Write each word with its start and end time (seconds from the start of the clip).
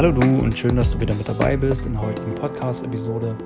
Hallo 0.00 0.12
du 0.12 0.42
und 0.42 0.56
schön, 0.56 0.76
dass 0.76 0.92
du 0.92 1.00
wieder 1.02 1.14
mit 1.14 1.28
dabei 1.28 1.58
bist 1.58 1.84
in 1.84 1.92
der 1.92 2.00
heutigen 2.00 2.34
Podcast-Episode. 2.34 3.36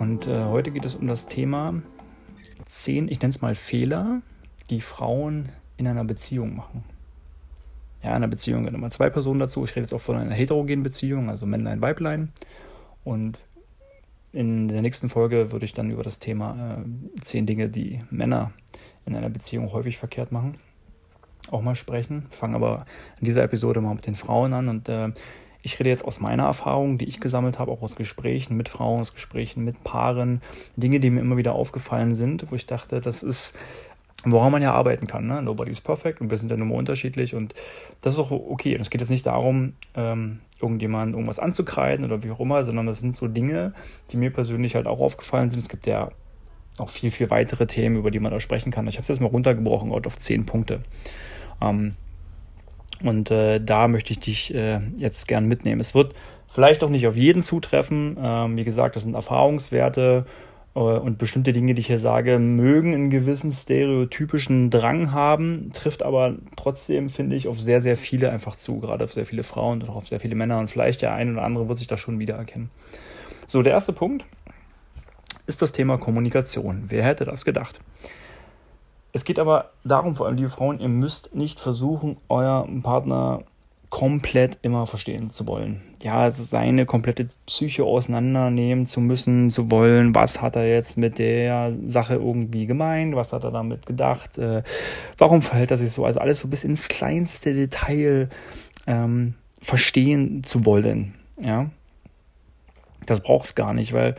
Und 0.00 0.26
äh, 0.26 0.42
heute 0.46 0.72
geht 0.72 0.84
es 0.84 0.96
um 0.96 1.06
das 1.06 1.28
Thema 1.28 1.72
10, 2.66 3.06
ich 3.06 3.20
nenne 3.20 3.30
es 3.30 3.42
mal 3.42 3.54
Fehler, 3.54 4.20
die 4.70 4.80
Frauen 4.80 5.50
in 5.76 5.86
einer 5.86 6.02
Beziehung 6.02 6.56
machen. 6.56 6.82
Ja, 8.02 8.08
in 8.08 8.16
einer 8.16 8.26
Beziehung 8.26 8.64
sind 8.64 8.74
immer 8.74 8.90
zwei 8.90 9.08
Personen 9.08 9.38
dazu. 9.38 9.62
Ich 9.62 9.70
rede 9.70 9.82
jetzt 9.82 9.92
auch 9.92 10.00
von 10.00 10.16
einer 10.16 10.34
heterogenen 10.34 10.82
Beziehung, 10.82 11.30
also 11.30 11.46
Männlein, 11.46 11.80
Weiblein. 11.80 12.32
Und 13.04 13.38
in 14.32 14.66
der 14.66 14.82
nächsten 14.82 15.08
Folge 15.08 15.52
würde 15.52 15.64
ich 15.64 15.74
dann 15.74 15.92
über 15.92 16.02
das 16.02 16.18
Thema 16.18 16.82
äh, 16.82 17.20
10 17.20 17.46
Dinge, 17.46 17.68
die 17.68 18.02
Männer 18.10 18.50
in 19.06 19.14
einer 19.14 19.30
Beziehung 19.30 19.70
häufig 19.72 19.96
verkehrt 19.96 20.32
machen, 20.32 20.58
auch 21.52 21.62
mal 21.62 21.76
sprechen. 21.76 22.26
Fange 22.30 22.56
aber 22.56 22.84
in 23.20 23.26
dieser 23.26 23.44
Episode 23.44 23.80
mal 23.80 23.94
mit 23.94 24.08
den 24.08 24.16
Frauen 24.16 24.52
an 24.54 24.66
und 24.66 24.88
äh, 24.88 25.12
ich 25.68 25.78
rede 25.78 25.90
jetzt 25.90 26.04
aus 26.04 26.18
meiner 26.18 26.44
Erfahrung, 26.44 26.96
die 26.96 27.04
ich 27.04 27.20
gesammelt 27.20 27.58
habe, 27.58 27.70
auch 27.70 27.82
aus 27.82 27.94
Gesprächen 27.94 28.56
mit 28.56 28.70
Frauen, 28.70 29.00
aus 29.00 29.12
Gesprächen 29.12 29.64
mit 29.64 29.84
Paaren, 29.84 30.40
Dinge, 30.76 30.98
die 30.98 31.10
mir 31.10 31.20
immer 31.20 31.36
wieder 31.36 31.52
aufgefallen 31.52 32.14
sind, 32.14 32.50
wo 32.50 32.54
ich 32.54 32.64
dachte, 32.64 33.02
das 33.02 33.22
ist, 33.22 33.54
woran 34.24 34.50
man 34.50 34.62
ja 34.62 34.72
arbeiten 34.72 35.06
kann. 35.06 35.26
Ne? 35.26 35.42
Nobody's 35.42 35.82
perfect 35.82 36.22
und 36.22 36.30
wir 36.30 36.38
sind 36.38 36.50
ja 36.50 36.56
nur 36.56 36.66
mal 36.66 36.76
unterschiedlich 36.76 37.34
und 37.34 37.52
das 38.00 38.14
ist 38.14 38.20
auch 38.20 38.30
okay. 38.30 38.74
Und 38.76 38.80
es 38.80 38.88
geht 38.88 39.02
jetzt 39.02 39.10
nicht 39.10 39.26
darum, 39.26 39.74
ähm, 39.94 40.40
irgendjemand 40.58 41.12
irgendwas 41.12 41.38
anzukreiden 41.38 42.06
oder 42.06 42.22
wie 42.22 42.30
auch 42.30 42.40
immer, 42.40 42.64
sondern 42.64 42.86
das 42.86 43.00
sind 43.00 43.14
so 43.14 43.28
Dinge, 43.28 43.74
die 44.10 44.16
mir 44.16 44.32
persönlich 44.32 44.74
halt 44.74 44.86
auch 44.86 45.00
aufgefallen 45.00 45.50
sind. 45.50 45.58
Es 45.60 45.68
gibt 45.68 45.86
ja 45.86 46.10
auch 46.78 46.88
viel, 46.88 47.10
viel 47.10 47.28
weitere 47.28 47.66
Themen, 47.66 47.96
über 47.96 48.10
die 48.10 48.20
man 48.20 48.32
da 48.32 48.40
sprechen 48.40 48.72
kann. 48.72 48.86
Ich 48.86 48.94
habe 48.94 49.02
es 49.02 49.08
jetzt 49.08 49.20
mal 49.20 49.26
runtergebrochen 49.26 49.92
auf 49.92 50.18
zehn 50.18 50.46
Punkte. 50.46 50.80
Ähm, 51.60 51.94
und 53.02 53.30
äh, 53.30 53.60
da 53.60 53.88
möchte 53.88 54.12
ich 54.12 54.20
dich 54.20 54.54
äh, 54.54 54.80
jetzt 54.96 55.28
gern 55.28 55.46
mitnehmen. 55.46 55.80
Es 55.80 55.94
wird 55.94 56.14
vielleicht 56.48 56.82
auch 56.82 56.88
nicht 56.88 57.06
auf 57.06 57.16
jeden 57.16 57.42
zutreffen. 57.42 58.16
Ähm, 58.20 58.56
wie 58.56 58.64
gesagt, 58.64 58.96
das 58.96 59.04
sind 59.04 59.14
Erfahrungswerte 59.14 60.24
äh, 60.74 60.78
und 60.80 61.18
bestimmte 61.18 61.52
Dinge, 61.52 61.74
die 61.74 61.80
ich 61.80 61.86
hier 61.86 61.98
sage, 61.98 62.38
mögen 62.38 62.94
einen 62.94 63.10
gewissen 63.10 63.52
stereotypischen 63.52 64.70
Drang 64.70 65.12
haben, 65.12 65.70
trifft 65.72 66.02
aber 66.02 66.36
trotzdem, 66.56 67.08
finde 67.08 67.36
ich, 67.36 67.48
auf 67.48 67.60
sehr, 67.60 67.80
sehr 67.82 67.96
viele 67.96 68.30
einfach 68.30 68.56
zu. 68.56 68.80
Gerade 68.80 69.04
auf 69.04 69.12
sehr 69.12 69.26
viele 69.26 69.42
Frauen 69.42 69.82
und 69.82 69.88
auch 69.90 69.96
auf 69.96 70.08
sehr 70.08 70.20
viele 70.20 70.34
Männer. 70.34 70.58
Und 70.58 70.70
vielleicht 70.70 71.02
der 71.02 71.12
eine 71.12 71.32
oder 71.32 71.42
andere 71.42 71.68
wird 71.68 71.78
sich 71.78 71.86
da 71.86 71.96
schon 71.96 72.18
wiedererkennen. 72.18 72.70
So, 73.46 73.62
der 73.62 73.72
erste 73.72 73.92
Punkt 73.92 74.24
ist 75.46 75.62
das 75.62 75.72
Thema 75.72 75.98
Kommunikation. 75.98 76.84
Wer 76.88 77.04
hätte 77.04 77.24
das 77.24 77.44
gedacht? 77.44 77.80
Es 79.18 79.24
geht 79.24 79.40
aber 79.40 79.70
darum, 79.82 80.14
vor 80.14 80.26
allem, 80.26 80.36
liebe 80.36 80.48
Frauen, 80.48 80.78
ihr 80.78 80.88
müsst 80.88 81.34
nicht 81.34 81.58
versuchen, 81.58 82.18
euren 82.28 82.82
Partner 82.82 83.42
komplett 83.90 84.58
immer 84.62 84.86
verstehen 84.86 85.30
zu 85.30 85.48
wollen. 85.48 85.82
Ja, 86.00 86.18
also 86.18 86.44
seine 86.44 86.86
komplette 86.86 87.26
Psyche 87.44 87.82
auseinandernehmen 87.82 88.86
zu 88.86 89.00
müssen, 89.00 89.50
zu 89.50 89.72
wollen, 89.72 90.14
was 90.14 90.40
hat 90.40 90.54
er 90.54 90.68
jetzt 90.68 90.98
mit 90.98 91.18
der 91.18 91.76
Sache 91.88 92.14
irgendwie 92.14 92.66
gemeint, 92.66 93.16
was 93.16 93.32
hat 93.32 93.42
er 93.42 93.50
damit 93.50 93.86
gedacht, 93.86 94.38
äh, 94.38 94.62
warum 95.16 95.42
verhält 95.42 95.72
er 95.72 95.78
sich 95.78 95.90
so, 95.90 96.04
also 96.04 96.20
alles 96.20 96.38
so 96.38 96.46
bis 96.46 96.62
ins 96.62 96.86
kleinste 96.86 97.54
Detail 97.54 98.28
ähm, 98.86 99.34
verstehen 99.60 100.44
zu 100.44 100.64
wollen. 100.64 101.14
Ja, 101.42 101.70
das 103.06 103.20
braucht 103.20 103.46
es 103.46 103.56
gar 103.56 103.74
nicht, 103.74 103.92
weil 103.92 104.14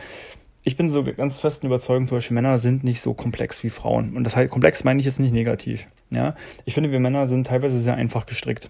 ich 0.70 0.78
bin 0.78 0.92
so 0.92 1.04
ganz 1.04 1.40
festen 1.40 1.66
Überzeugung, 1.66 2.06
zum 2.06 2.18
Beispiel 2.18 2.36
Männer 2.36 2.60
sind 2.60 2.84
nicht 2.84 3.02
so 3.02 3.16
komplex 3.16 3.64
wie 3.64 3.72
Frauen. 3.72 4.16
Und 4.16 4.24
das 4.24 4.36
heißt, 4.36 4.52
komplex 4.52 4.84
meine 4.84 5.00
ich 5.00 5.06
jetzt 5.08 5.20
nicht 5.20 5.34
negativ. 5.34 5.88
Ja? 6.12 6.36
Ich 6.66 6.76
finde, 6.76 6.92
wir 6.92 7.00
Männer 7.00 7.26
sind 7.26 7.48
teilweise 7.48 7.80
sehr 7.80 7.96
einfach 7.96 8.28
gestrickt. 8.28 8.70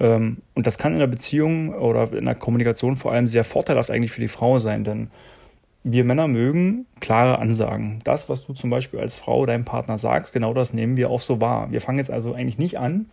Ähm, 0.00 0.38
und 0.54 0.66
das 0.66 0.78
kann 0.78 0.94
in 0.94 0.98
der 0.98 1.06
Beziehung 1.06 1.74
oder 1.74 2.12
in 2.12 2.24
der 2.24 2.34
Kommunikation 2.34 2.96
vor 2.96 3.12
allem 3.12 3.28
sehr 3.28 3.44
vorteilhaft 3.44 3.92
eigentlich 3.92 4.10
für 4.10 4.20
die 4.20 4.26
Frau 4.26 4.58
sein, 4.58 4.82
denn 4.82 5.10
wir 5.84 6.02
Männer 6.02 6.26
mögen 6.26 6.86
klare 6.98 7.38
Ansagen. 7.38 8.00
Das, 8.02 8.28
was 8.28 8.44
du 8.44 8.52
zum 8.52 8.70
Beispiel 8.70 8.98
als 8.98 9.18
Frau 9.18 9.46
deinem 9.46 9.64
Partner 9.64 9.98
sagst, 9.98 10.32
genau 10.32 10.54
das 10.54 10.72
nehmen 10.72 10.96
wir 10.96 11.08
auch 11.08 11.20
so 11.20 11.40
wahr. 11.40 11.70
Wir 11.70 11.80
fangen 11.80 11.98
jetzt 11.98 12.10
also 12.10 12.34
eigentlich 12.34 12.58
nicht 12.58 12.80
an, 12.80 13.06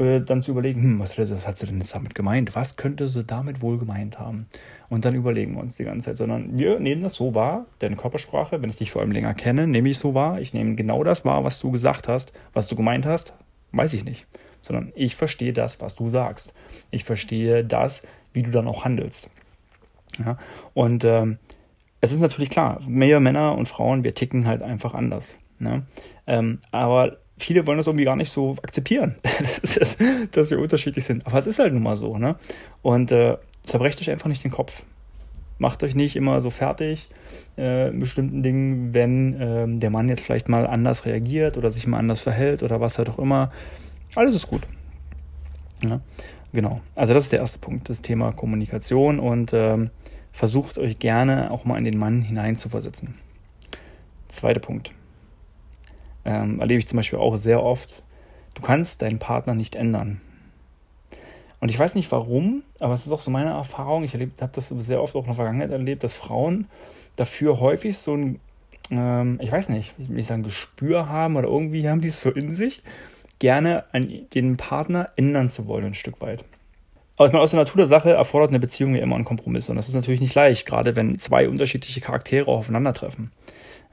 äh, 0.00 0.20
dann 0.20 0.40
zu 0.40 0.52
überlegen, 0.52 0.82
hm, 0.82 0.98
was, 0.98 1.18
was 1.18 1.46
hat 1.46 1.58
sie 1.58 1.66
denn 1.66 1.78
jetzt 1.78 1.94
damit 1.94 2.14
gemeint? 2.14 2.54
Was 2.54 2.76
könnte 2.76 3.06
sie 3.06 3.22
damit 3.22 3.60
wohl 3.60 3.78
gemeint 3.78 4.18
haben? 4.18 4.46
Und 4.88 5.04
dann 5.04 5.14
überlegen 5.14 5.54
wir 5.54 5.60
uns 5.60 5.76
die 5.76 5.84
ganze 5.84 6.06
Zeit, 6.06 6.16
sondern 6.16 6.58
wir 6.58 6.80
nehmen 6.80 7.02
das 7.02 7.14
so 7.14 7.34
wahr, 7.34 7.66
denn 7.80 7.96
Körpersprache, 7.96 8.62
wenn 8.62 8.70
ich 8.70 8.76
dich 8.76 8.90
vor 8.90 9.02
allem 9.02 9.12
länger 9.12 9.34
kenne, 9.34 9.66
nehme 9.66 9.90
ich 9.90 9.98
so 9.98 10.14
wahr. 10.14 10.40
Ich 10.40 10.54
nehme 10.54 10.74
genau 10.74 11.04
das 11.04 11.24
wahr, 11.24 11.44
was 11.44 11.60
du 11.60 11.70
gesagt 11.70 12.08
hast, 12.08 12.32
was 12.54 12.66
du 12.66 12.76
gemeint 12.76 13.06
hast, 13.06 13.34
weiß 13.72 13.92
ich 13.92 14.04
nicht. 14.04 14.26
Sondern 14.62 14.92
ich 14.94 15.16
verstehe 15.16 15.52
das, 15.52 15.80
was 15.80 15.94
du 15.94 16.08
sagst. 16.08 16.54
Ich 16.90 17.04
verstehe 17.04 17.64
das, 17.64 18.06
wie 18.32 18.42
du 18.42 18.50
dann 18.50 18.68
auch 18.68 18.84
handelst. 18.84 19.28
Ja? 20.18 20.38
Und 20.74 21.04
ähm, 21.04 21.38
es 22.00 22.12
ist 22.12 22.20
natürlich 22.20 22.50
klar, 22.50 22.80
mehr 22.86 23.20
Männer 23.20 23.56
und 23.56 23.66
Frauen, 23.66 24.02
wir 24.02 24.14
ticken 24.14 24.46
halt 24.46 24.62
einfach 24.62 24.94
anders. 24.94 25.36
Ne? 25.58 25.84
Ähm, 26.26 26.60
aber 26.70 27.18
viele 27.40 27.66
wollen 27.66 27.78
das 27.78 27.86
irgendwie 27.86 28.04
gar 28.04 28.16
nicht 28.16 28.30
so 28.30 28.56
akzeptieren, 28.62 29.16
das 29.62 29.98
dass 30.32 30.50
wir 30.50 30.58
unterschiedlich 30.58 31.04
sind. 31.04 31.26
Aber 31.26 31.38
es 31.38 31.46
ist 31.46 31.58
halt 31.58 31.72
nun 31.72 31.82
mal 31.82 31.96
so. 31.96 32.18
Ne? 32.18 32.36
Und 32.82 33.10
äh, 33.12 33.36
zerbrecht 33.64 34.00
euch 34.00 34.10
einfach 34.10 34.28
nicht 34.28 34.44
den 34.44 34.50
Kopf. 34.50 34.84
Macht 35.58 35.82
euch 35.82 35.94
nicht 35.94 36.16
immer 36.16 36.40
so 36.40 36.48
fertig 36.48 37.08
äh, 37.58 37.88
in 37.88 37.98
bestimmten 37.98 38.42
Dingen, 38.42 38.94
wenn 38.94 39.36
ähm, 39.38 39.80
der 39.80 39.90
Mann 39.90 40.08
jetzt 40.08 40.24
vielleicht 40.24 40.48
mal 40.48 40.66
anders 40.66 41.04
reagiert 41.04 41.56
oder 41.56 41.70
sich 41.70 41.86
mal 41.86 41.98
anders 41.98 42.20
verhält 42.20 42.62
oder 42.62 42.80
was 42.80 42.98
halt 42.98 43.10
auch 43.10 43.18
immer. 43.18 43.52
Alles 44.14 44.34
ist 44.34 44.46
gut. 44.46 44.62
Ja? 45.84 46.00
Genau. 46.52 46.80
Also 46.94 47.12
das 47.12 47.24
ist 47.24 47.32
der 47.32 47.40
erste 47.40 47.58
Punkt, 47.58 47.88
das 47.88 48.02
Thema 48.02 48.32
Kommunikation 48.32 49.18
und 49.18 49.52
ähm, 49.52 49.90
versucht 50.32 50.78
euch 50.78 50.98
gerne 50.98 51.50
auch 51.50 51.64
mal 51.64 51.76
in 51.76 51.84
den 51.84 51.98
Mann 51.98 52.22
hineinzuversetzen. 52.22 53.14
Zweiter 54.28 54.60
Punkt 54.60 54.92
ähm, 56.24 56.60
erlebe 56.60 56.78
ich 56.78 56.88
zum 56.88 56.96
Beispiel 56.96 57.18
auch 57.18 57.36
sehr 57.36 57.62
oft, 57.62 58.02
du 58.54 58.62
kannst 58.62 59.02
deinen 59.02 59.18
Partner 59.18 59.54
nicht 59.54 59.76
ändern. 59.76 60.20
Und 61.60 61.70
ich 61.70 61.78
weiß 61.78 61.94
nicht 61.94 62.10
warum, 62.10 62.62
aber 62.78 62.94
es 62.94 63.06
ist 63.06 63.12
auch 63.12 63.20
so 63.20 63.30
meine 63.30 63.50
Erfahrung, 63.50 64.02
ich 64.04 64.14
habe 64.14 64.50
das 64.52 64.68
sehr 64.68 65.02
oft 65.02 65.14
auch 65.14 65.20
in 65.20 65.26
der 65.26 65.34
Vergangenheit 65.34 65.70
erlebt, 65.70 66.02
dass 66.02 66.14
Frauen 66.14 66.66
dafür 67.16 67.60
häufig 67.60 67.98
so 67.98 68.14
ein, 68.14 68.40
ähm, 68.90 69.38
ich 69.42 69.52
weiß 69.52 69.68
nicht, 69.68 69.94
ich 69.98 70.08
will 70.08 70.16
nicht 70.16 70.26
sagen 70.26 70.42
Gespür 70.42 71.08
haben 71.08 71.36
oder 71.36 71.48
irgendwie 71.48 71.86
haben 71.88 72.00
die 72.00 72.08
es 72.08 72.20
so 72.22 72.30
in 72.30 72.50
sich, 72.50 72.82
gerne 73.38 73.84
an 73.92 74.10
den 74.32 74.56
Partner 74.56 75.10
ändern 75.16 75.50
zu 75.50 75.66
wollen, 75.66 75.86
ein 75.86 75.94
Stück 75.94 76.20
weit. 76.20 76.44
Aber 77.20 77.26
ich 77.26 77.34
meine, 77.34 77.42
aus 77.42 77.50
der 77.50 77.60
Natur 77.60 77.76
der 77.76 77.86
Sache 77.86 78.12
erfordert 78.12 78.48
eine 78.48 78.60
Beziehung 78.60 78.94
ja 78.94 79.02
immer 79.02 79.14
einen 79.14 79.26
Kompromiss. 79.26 79.68
Und 79.68 79.76
das 79.76 79.88
ist 79.88 79.94
natürlich 79.94 80.22
nicht 80.22 80.34
leicht, 80.34 80.64
gerade 80.64 80.96
wenn 80.96 81.18
zwei 81.18 81.50
unterschiedliche 81.50 82.00
Charaktere 82.00 82.50
aufeinandertreffen. 82.50 83.30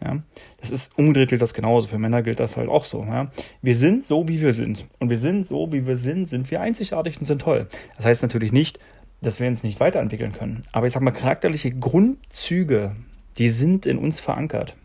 Ja, 0.04 0.22
das 0.60 0.70
ist 0.70 0.98
umgedreht 0.98 1.30
gilt 1.30 1.42
das 1.42 1.56
genauso. 1.56 1.88
Für 1.88 1.98
Männer 1.98 2.22
gilt 2.22 2.40
das 2.40 2.56
halt 2.56 2.70
auch 2.70 2.86
so. 2.86 3.04
Ja. 3.04 3.32
Wir 3.62 3.76
sind 3.76 4.06
so, 4.06 4.28
wie 4.28 4.42
wir 4.42 4.54
sind. 4.54 4.86
Und 5.00 5.10
wir 5.10 5.18
sind 5.18 5.48
so, 5.48 5.72
wie 5.72 5.88
wir 5.88 5.98
sind, 5.98 6.28
sind 6.28 6.52
wir 6.52 6.62
einzigartig 6.62 7.18
und 7.18 7.26
sind 7.26 7.42
toll. 7.42 7.68
Das 7.96 8.06
heißt 8.06 8.22
natürlich 8.22 8.52
nicht, 8.52 8.80
dass 9.22 9.40
wir 9.40 9.48
uns 9.48 9.64
nicht 9.64 9.80
weiterentwickeln 9.80 10.34
können. 10.34 10.64
Aber 10.72 10.86
ich 10.86 10.94
sag 10.94 11.02
mal, 11.02 11.12
charakterliche 11.12 11.72
Grundzüge, 11.72 12.96
die 13.38 13.50
sind 13.50 13.86
in 13.86 13.98
uns 13.98 14.20
verankert. 14.20 14.76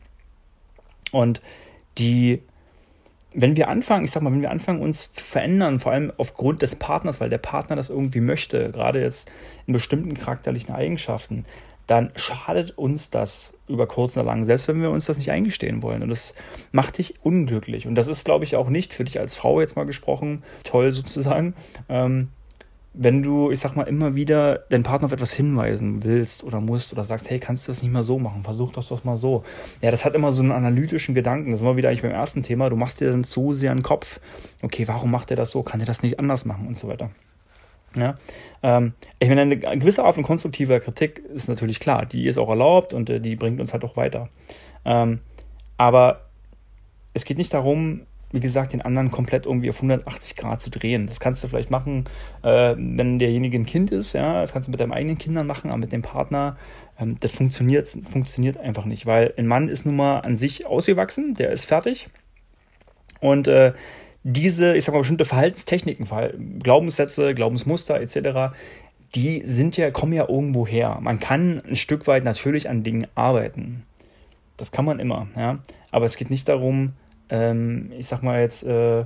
Und 1.10 1.42
die, 1.98 2.40
wenn 3.34 3.56
wir 3.56 3.68
anfangen, 3.68 4.04
ich 4.04 4.10
sag 4.10 4.22
mal, 4.22 4.32
wenn 4.32 4.40
wir 4.40 4.50
anfangen, 4.50 4.80
uns 4.80 5.12
zu 5.12 5.22
verändern, 5.22 5.78
vor 5.78 5.92
allem 5.92 6.10
aufgrund 6.16 6.62
des 6.62 6.76
Partners, 6.76 7.20
weil 7.20 7.28
der 7.28 7.38
Partner 7.38 7.76
das 7.76 7.90
irgendwie 7.90 8.20
möchte, 8.20 8.70
gerade 8.70 9.02
jetzt 9.02 9.30
in 9.66 9.74
bestimmten 9.74 10.14
charakterlichen 10.14 10.74
Eigenschaften, 10.74 11.44
dann 11.86 12.12
schadet 12.16 12.70
uns 12.78 13.10
das 13.10 13.52
über 13.72 13.86
kurz 13.86 14.16
oder 14.16 14.26
lang, 14.26 14.44
selbst 14.44 14.68
wenn 14.68 14.80
wir 14.80 14.90
uns 14.90 15.06
das 15.06 15.18
nicht 15.18 15.30
eingestehen 15.30 15.82
wollen. 15.82 16.02
Und 16.02 16.08
das 16.08 16.34
macht 16.70 16.98
dich 16.98 17.14
unglücklich. 17.22 17.86
Und 17.86 17.94
das 17.94 18.06
ist, 18.06 18.24
glaube 18.24 18.44
ich, 18.44 18.56
auch 18.56 18.68
nicht 18.68 18.94
für 18.94 19.04
dich 19.04 19.18
als 19.18 19.34
Frau 19.34 19.60
jetzt 19.60 19.76
mal 19.76 19.86
gesprochen, 19.86 20.42
toll 20.64 20.92
sozusagen, 20.92 21.54
ähm, 21.88 22.28
wenn 22.94 23.22
du, 23.22 23.50
ich 23.50 23.58
sag 23.58 23.74
mal, 23.74 23.84
immer 23.84 24.14
wieder 24.14 24.58
deinen 24.68 24.82
Partner 24.82 25.06
auf 25.06 25.12
etwas 25.12 25.32
hinweisen 25.32 26.04
willst 26.04 26.44
oder 26.44 26.60
musst 26.60 26.92
oder 26.92 27.04
sagst, 27.04 27.30
hey, 27.30 27.38
kannst 27.38 27.66
du 27.66 27.72
das 27.72 27.82
nicht 27.82 27.92
mal 27.92 28.02
so 28.02 28.18
machen? 28.18 28.42
Versuch 28.44 28.72
doch 28.72 28.86
das 28.86 29.04
mal 29.04 29.16
so. 29.16 29.44
Ja, 29.80 29.90
das 29.90 30.04
hat 30.04 30.14
immer 30.14 30.30
so 30.30 30.42
einen 30.42 30.52
analytischen 30.52 31.14
Gedanken. 31.14 31.50
Das 31.50 31.60
sind 31.60 31.68
wir 31.68 31.76
wieder 31.76 31.88
eigentlich 31.88 32.02
beim 32.02 32.10
ersten 32.10 32.42
Thema. 32.42 32.68
Du 32.68 32.76
machst 32.76 33.00
dir 33.00 33.10
dann 33.10 33.24
zu 33.24 33.54
sehr 33.54 33.70
einen 33.70 33.82
Kopf. 33.82 34.20
Okay, 34.60 34.86
warum 34.88 35.10
macht 35.10 35.30
er 35.30 35.36
das 35.36 35.50
so? 35.50 35.62
Kann 35.62 35.80
er 35.80 35.86
das 35.86 36.02
nicht 36.02 36.20
anders 36.20 36.44
machen 36.44 36.66
und 36.66 36.76
so 36.76 36.88
weiter? 36.88 37.10
Ja, 37.96 38.16
ähm, 38.62 38.94
ich 39.18 39.28
meine, 39.28 39.42
eine 39.42 39.58
gewisse 39.58 40.04
Art 40.04 40.14
von 40.14 40.24
konstruktiver 40.24 40.80
Kritik 40.80 41.22
ist 41.34 41.48
natürlich 41.48 41.78
klar, 41.78 42.06
die 42.06 42.26
ist 42.26 42.38
auch 42.38 42.48
erlaubt 42.48 42.94
und 42.94 43.10
äh, 43.10 43.20
die 43.20 43.36
bringt 43.36 43.60
uns 43.60 43.72
halt 43.72 43.84
auch 43.84 43.96
weiter. 43.96 44.28
Ähm, 44.84 45.20
aber 45.76 46.22
es 47.12 47.24
geht 47.24 47.38
nicht 47.38 47.52
darum, 47.52 48.06
wie 48.32 48.40
gesagt, 48.40 48.72
den 48.72 48.82
anderen 48.82 49.10
komplett 49.10 49.46
irgendwie 49.46 49.70
auf 49.70 49.76
180 49.76 50.36
Grad 50.36 50.60
zu 50.62 50.70
drehen. 50.70 51.06
Das 51.06 51.20
kannst 51.20 51.44
du 51.44 51.48
vielleicht 51.48 51.70
machen, 51.70 52.06
äh, 52.42 52.74
wenn 52.76 53.18
derjenige 53.18 53.58
ein 53.58 53.66
Kind 53.66 53.92
ist, 53.92 54.14
ja, 54.14 54.40
das 54.40 54.52
kannst 54.52 54.68
du 54.68 54.70
mit 54.70 54.80
deinen 54.80 54.92
eigenen 54.92 55.18
Kindern 55.18 55.46
machen, 55.46 55.70
aber 55.70 55.78
mit 55.78 55.92
dem 55.92 56.02
Partner, 56.02 56.56
ähm, 56.98 57.16
das 57.20 57.32
funktioniert, 57.32 57.86
funktioniert 58.10 58.56
einfach 58.56 58.86
nicht, 58.86 59.04
weil 59.06 59.34
ein 59.36 59.46
Mann 59.46 59.68
ist 59.68 59.84
nun 59.84 59.96
mal 59.96 60.20
an 60.20 60.34
sich 60.34 60.66
ausgewachsen, 60.66 61.34
der 61.34 61.50
ist 61.50 61.66
fertig. 61.66 62.08
Und 63.20 63.48
äh, 63.48 63.74
diese, 64.24 64.76
ich 64.76 64.84
sag 64.84 64.92
mal, 64.92 65.00
bestimmte 65.00 65.24
Verhaltenstechniken, 65.24 66.06
Glaubenssätze, 66.60 67.34
Glaubensmuster 67.34 68.00
etc., 68.00 68.54
die 69.14 69.42
sind 69.44 69.76
ja, 69.76 69.90
kommen 69.90 70.14
ja 70.14 70.28
irgendwo 70.28 70.66
her. 70.66 70.98
Man 71.02 71.20
kann 71.20 71.62
ein 71.68 71.76
Stück 71.76 72.06
weit 72.06 72.24
natürlich 72.24 72.70
an 72.70 72.82
Dingen 72.82 73.06
arbeiten. 73.14 73.84
Das 74.56 74.72
kann 74.72 74.84
man 74.84 75.00
immer, 75.00 75.28
ja. 75.36 75.58
Aber 75.90 76.06
es 76.06 76.16
geht 76.16 76.30
nicht 76.30 76.48
darum, 76.48 76.94
ähm, 77.28 77.92
ich 77.98 78.06
sag 78.06 78.22
mal 78.22 78.40
jetzt, 78.40 78.62
äh, 78.62 79.04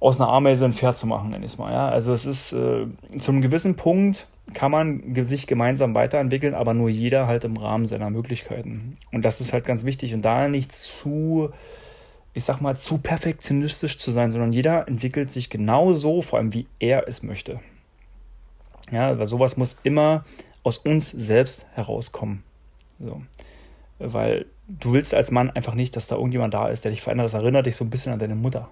aus 0.00 0.20
einer 0.20 0.28
Ameise 0.28 0.64
ein 0.64 0.72
Pferd 0.72 0.98
zu 0.98 1.06
machen, 1.06 1.30
nenne 1.30 1.44
ich 1.44 1.52
es 1.52 1.58
mal. 1.58 1.72
Ja? 1.72 1.88
Also 1.88 2.12
es 2.12 2.26
ist 2.26 2.52
äh, 2.52 2.86
zu 3.18 3.32
einem 3.32 3.40
gewissen 3.40 3.76
Punkt 3.76 4.28
kann 4.52 4.70
man 4.70 5.14
sich 5.24 5.46
gemeinsam 5.46 5.94
weiterentwickeln, 5.94 6.54
aber 6.54 6.74
nur 6.74 6.90
jeder 6.90 7.26
halt 7.26 7.44
im 7.44 7.56
Rahmen 7.56 7.86
seiner 7.86 8.10
Möglichkeiten. 8.10 8.96
Und 9.10 9.24
das 9.24 9.40
ist 9.40 9.54
halt 9.54 9.64
ganz 9.64 9.84
wichtig. 9.84 10.12
Und 10.12 10.22
da 10.22 10.48
nicht 10.48 10.72
zu, 10.72 11.50
ich 12.34 12.44
sag 12.44 12.60
mal, 12.60 12.76
zu 12.76 12.98
perfektionistisch 12.98 13.96
zu 13.96 14.10
sein, 14.10 14.30
sondern 14.30 14.52
jeder 14.52 14.86
entwickelt 14.88 15.30
sich 15.30 15.50
genauso, 15.50 16.20
vor 16.20 16.38
allem 16.38 16.52
wie 16.52 16.66
er 16.78 17.08
es 17.08 17.22
möchte. 17.22 17.60
Ja, 18.90 19.18
weil 19.18 19.26
sowas 19.26 19.56
muss 19.56 19.78
immer 19.82 20.24
aus 20.62 20.78
uns 20.78 21.10
selbst 21.10 21.66
herauskommen. 21.74 22.42
So. 22.98 23.22
Weil 23.98 24.46
du 24.68 24.92
willst 24.92 25.14
als 25.14 25.30
Mann 25.30 25.50
einfach 25.50 25.74
nicht, 25.74 25.96
dass 25.96 26.06
da 26.06 26.16
irgendjemand 26.16 26.52
da 26.52 26.68
ist, 26.68 26.84
der 26.84 26.90
dich 26.90 27.02
verändert. 27.02 27.26
Das 27.26 27.34
erinnert 27.34 27.66
dich 27.66 27.76
so 27.76 27.84
ein 27.84 27.90
bisschen 27.90 28.12
an 28.12 28.18
deine 28.18 28.34
Mutter 28.34 28.68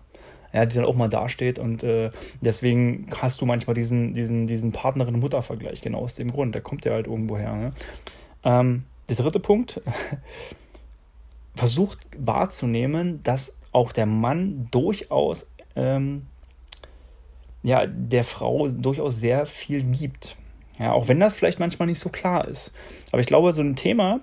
ja, 0.52 0.66
die 0.66 0.74
dann 0.74 0.84
auch 0.84 0.94
mal 0.94 1.08
dasteht. 1.08 1.58
Und 1.58 1.82
äh, 1.82 2.10
deswegen 2.40 3.06
hast 3.20 3.40
du 3.40 3.46
manchmal 3.46 3.74
diesen, 3.74 4.14
diesen, 4.14 4.46
diesen 4.46 4.72
Partnerin-Mutter-Vergleich, 4.72 5.80
genau 5.80 6.00
aus 6.00 6.14
dem 6.14 6.30
Grund. 6.30 6.54
Der 6.54 6.62
kommt 6.62 6.84
ja 6.84 6.92
halt 6.92 7.06
irgendwo 7.06 7.38
her. 7.38 7.54
Ne? 7.54 7.72
Ähm, 8.44 8.84
der 9.08 9.16
dritte 9.16 9.40
Punkt, 9.40 9.80
versucht 11.62 12.00
wahrzunehmen, 12.18 13.22
dass 13.22 13.56
auch 13.70 13.92
der 13.92 14.06
Mann 14.06 14.66
durchaus 14.72 15.46
ähm, 15.76 16.26
ja, 17.62 17.86
der 17.86 18.24
Frau 18.24 18.66
durchaus 18.66 19.18
sehr 19.18 19.46
viel 19.46 19.84
gibt. 19.84 20.34
Ja, 20.76 20.90
auch 20.90 21.06
wenn 21.06 21.20
das 21.20 21.36
vielleicht 21.36 21.60
manchmal 21.60 21.86
nicht 21.86 22.00
so 22.00 22.08
klar 22.08 22.48
ist. 22.48 22.74
Aber 23.12 23.20
ich 23.20 23.28
glaube, 23.28 23.52
so 23.52 23.62
ein 23.62 23.76
Thema, 23.76 24.18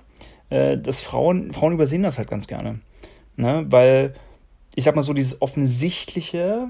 äh, 0.50 0.78
dass 0.78 1.02
Frauen, 1.02 1.54
Frauen 1.54 1.72
übersehen 1.72 2.04
das 2.04 2.18
halt 2.18 2.30
ganz 2.30 2.48
gerne. 2.48 2.82
Ne? 3.38 3.66
Weil 3.70 4.16
ich 4.76 4.84
sag 4.84 4.98
mal 4.98 5.02
so, 5.02 5.14
dieses 5.14 5.42
Offensichtliche, 5.42 6.68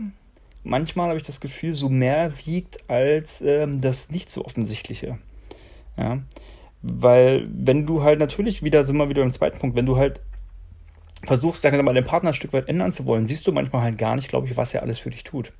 manchmal 0.64 1.08
habe 1.08 1.18
ich 1.18 1.26
das 1.26 1.42
Gefühl, 1.42 1.74
so 1.74 1.90
mehr 1.90 2.32
wiegt 2.46 2.88
als 2.88 3.42
ähm, 3.42 3.82
das 3.82 4.12
nicht 4.12 4.30
so 4.30 4.46
Offensichtliche. 4.46 5.18
Ja. 5.98 6.20
Weil, 6.84 7.48
wenn 7.52 7.88
du 7.88 8.04
halt 8.04 8.20
natürlich 8.20 8.62
wieder, 8.62 8.84
sind 8.84 8.98
wir 8.98 9.10
wieder 9.10 9.24
im 9.24 9.34
zweiten 9.34 9.58
Punkt, 9.58 9.76
wenn 9.76 9.88
du 9.88 9.98
halt 9.98 10.22
versuchst, 11.26 11.64
wir 11.64 11.84
mal, 11.84 11.94
den 11.94 12.06
Partner 12.06 12.30
ein 12.30 12.34
Stück 12.34 12.54
weit 12.54 12.68
ändern 12.68 12.92
zu 12.92 13.06
wollen, 13.06 13.26
siehst 13.26 13.46
du 13.48 13.52
manchmal 13.52 13.82
halt 13.82 13.98
gar 13.98 14.16
nicht, 14.16 14.30
glaube 14.30 14.48
ich, 14.48 14.58
was 14.58 14.74
er 14.74 14.84
alles 14.84 15.00
für 15.00 15.10
dich 15.10 15.24
tut. 15.24 15.52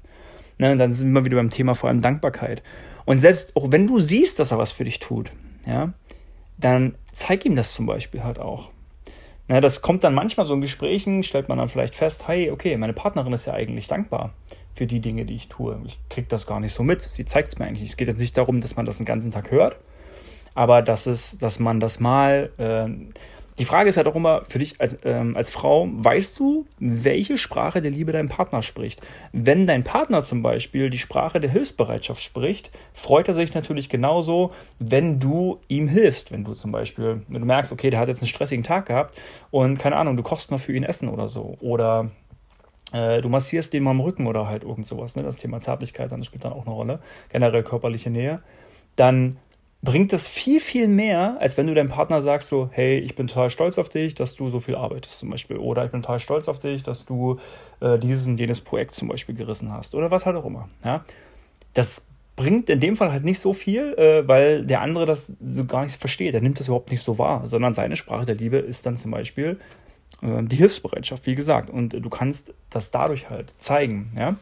Ne, 0.58 0.76
dann 0.76 0.92
sind 0.92 1.12
wir 1.14 1.24
wieder 1.24 1.38
beim 1.38 1.50
Thema 1.50 1.74
vor 1.74 1.90
allem 1.90 2.02
Dankbarkeit. 2.02 2.62
Und 3.06 3.18
selbst 3.18 3.56
auch 3.56 3.72
wenn 3.72 3.88
du 3.88 4.00
siehst, 4.00 4.40
dass 4.40 4.52
er 4.52 4.58
was 4.58 4.72
für 4.72 4.84
dich 4.84 5.00
tut, 5.00 5.32
ja, 5.66 5.94
dann 6.58 6.96
zeig 7.14 7.46
ihm 7.46 7.56
das 7.56 7.74
zum 7.74 7.86
Beispiel 7.86 8.24
halt 8.24 8.40
auch. 8.40 8.72
Na, 9.48 9.62
das 9.62 9.82
kommt 9.82 10.04
dann 10.04 10.14
manchmal 10.14 10.46
so 10.46 10.54
in 10.54 10.62
Gesprächen, 10.62 11.24
stellt 11.24 11.50
man 11.50 11.58
dann 11.58 11.70
vielleicht 11.70 11.96
fest, 11.96 12.28
hey, 12.28 12.52
okay, 12.52 12.78
meine 12.78 12.94
Partnerin 12.94 13.34
ist 13.34 13.48
ja 13.48 13.54
eigentlich 13.54 13.88
dankbar 13.88 14.34
für 14.76 14.86
die 14.86 15.00
Dinge, 15.00 15.26
die 15.26 15.36
ich 15.36 15.48
tue. 15.48 15.82
Ich 15.86 15.98
kriege 16.10 16.28
das 16.28 16.46
gar 16.46 16.60
nicht 16.60 16.74
so 16.74 16.84
mit. 16.84 17.02
Sie 17.02 17.26
zeigt 17.26 17.54
es 17.54 17.60
mir 17.60 17.66
eigentlich. 17.66 17.90
Es 17.90 17.98
geht 17.98 18.08
jetzt 18.08 18.20
nicht 18.20 18.38
darum, 18.38 18.62
dass 18.62 18.76
man 18.76 18.86
das 18.86 18.98
den 18.98 19.06
ganzen 19.06 19.32
Tag 19.32 19.50
hört, 19.50 19.78
aber 20.54 20.82
dass, 20.82 21.08
es, 21.08 21.38
dass 21.40 21.60
man 21.60 21.80
das 21.80 22.00
mal 22.00 22.52
äh, 22.58 22.88
die 23.60 23.66
Frage 23.66 23.90
ist 23.90 23.98
halt 23.98 24.08
auch 24.08 24.16
immer 24.16 24.44
für 24.46 24.60
dich 24.60 24.80
als, 24.80 24.98
ähm, 25.04 25.36
als 25.36 25.52
Frau, 25.52 25.88
weißt 25.92 26.40
du, 26.40 26.66
welche 26.80 27.38
Sprache 27.38 27.82
der 27.82 27.92
Liebe 27.92 28.14
dein 28.14 28.30
Partner 28.30 28.62
spricht? 28.62 29.06
Wenn 29.34 29.68
dein 29.68 29.84
Partner 29.84 30.24
zum 30.24 30.42
Beispiel 30.42 30.90
die 30.90 30.98
Sprache 30.98 31.40
der 31.42 31.52
Hilfsbereitschaft 31.52 32.24
spricht, 32.24 32.72
freut 32.94 33.28
er 33.28 33.34
sich 33.34 33.54
natürlich 33.54 33.90
genauso, 33.90 34.52
wenn 34.80 35.20
du 35.20 35.60
ihm 35.68 35.88
hilfst. 35.88 36.32
Wenn 36.32 36.46
du 36.46 36.54
zum 36.54 36.72
Beispiel, 36.72 37.22
wenn 37.28 37.42
du 37.42 37.48
merkst, 37.48 37.74
okay, 37.74 37.90
der 37.90 38.00
hat 38.00 38.08
jetzt 38.08 38.22
einen 38.22 38.30
stressigen 38.30 38.64
Tag 38.64 38.86
gehabt 38.86 39.20
und 39.52 39.78
keine 39.78 39.98
Ahnung, 39.98 40.16
du 40.16 40.24
kochst 40.24 40.52
mal 40.52 40.58
für 40.58 40.74
ihn 40.74 40.84
Essen 40.84 41.10
oder 41.10 41.28
so. 41.28 41.58
Oder 41.60 42.12
äh, 42.94 43.22
du 43.22 43.28
massierst 43.28 43.74
den 43.74 43.84
mal 43.84 43.92
am 43.92 44.00
Rücken 44.00 44.26
oder 44.26 44.48
halt 44.48 44.64
irgend 44.64 44.88
sowas. 44.88 45.18
Ne? 45.18 45.24
Das 45.24 45.38
Thema 45.38 45.60
Zärtlichkeit 45.60 46.12
dann 46.12 46.24
spielt 46.24 46.46
dann 46.46 46.54
auch 46.54 46.66
eine 46.66 46.74
Rolle. 46.74 47.00
Generell 47.30 47.64
körperliche 47.64 48.10
Nähe. 48.10 48.42
Dann 48.96 49.36
bringt 49.82 50.12
das 50.12 50.28
viel, 50.28 50.60
viel 50.60 50.88
mehr, 50.88 51.38
als 51.40 51.58
wenn 51.58 51.68
du 51.68 51.74
deinem 51.74 51.90
Partner 51.90 52.22
sagst 52.22 52.50
so, 52.50 52.70
hey, 52.72 53.00
ich 53.00 53.16
bin 53.16 53.28
total 53.28 53.50
stolz 53.50 53.78
auf 53.78 53.88
dich, 53.88 54.14
dass 54.14 54.36
du 54.36 54.50
so 54.50 54.60
viel 54.60 54.76
arbeitest 54.76 55.20
zum 55.20 55.30
Beispiel. 55.30 55.58
Oder 55.58 55.86
ich 55.86 55.92
bin 55.92 56.02
total 56.02 56.20
stolz 56.20 56.48
auf 56.50 56.60
dich, 56.60 56.84
dass 56.84 57.06
du 57.06 57.40
äh, 57.80 57.98
dieses 57.98 58.28
und 58.28 58.40
jenes 58.40 58.62
Projekt 58.62 58.96
zum 58.96 59.08
Beispiel 59.08 59.36
gerissen 59.36 59.72
hast. 59.72 59.96
Oder 59.96 60.12
was 60.12 60.26
halt 60.26 60.36
auch 60.36 60.46
immer. 60.46 60.68
Ja? 60.84 61.06
Das 61.74 62.08
bringt 62.36 62.70
in 62.70 62.82
dem 62.82 62.98
Fall 62.98 63.12
halt 63.12 63.24
nicht 63.24 63.40
so 63.40 63.54
viel, 63.54 63.94
äh, 63.94 64.28
weil 64.28 64.66
der 64.66 64.82
andere 64.82 65.06
das 65.06 65.34
so 65.46 65.66
gar 65.66 65.84
nicht 65.84 65.96
versteht. 65.96 66.34
Er 66.34 66.42
nimmt 66.42 66.60
das 66.60 66.68
überhaupt 66.68 66.92
nicht 66.92 67.02
so 67.02 67.18
wahr, 67.18 67.48
sondern 67.48 67.74
seine 67.74 67.96
Sprache 67.96 68.26
der 68.26 68.36
Liebe 68.36 68.58
ist 68.58 68.86
dann 68.86 68.98
zum 68.98 69.12
Beispiel 69.12 69.60
äh, 70.22 70.44
die 70.44 70.58
Hilfsbereitschaft, 70.58 71.26
wie 71.26 71.36
gesagt. 71.36 71.70
Und 71.70 71.94
du 71.94 72.10
kannst 72.10 72.54
das 72.70 72.92
dadurch 72.92 73.30
halt 73.30 73.54
zeigen. 73.60 74.12
Ja? 74.18 74.36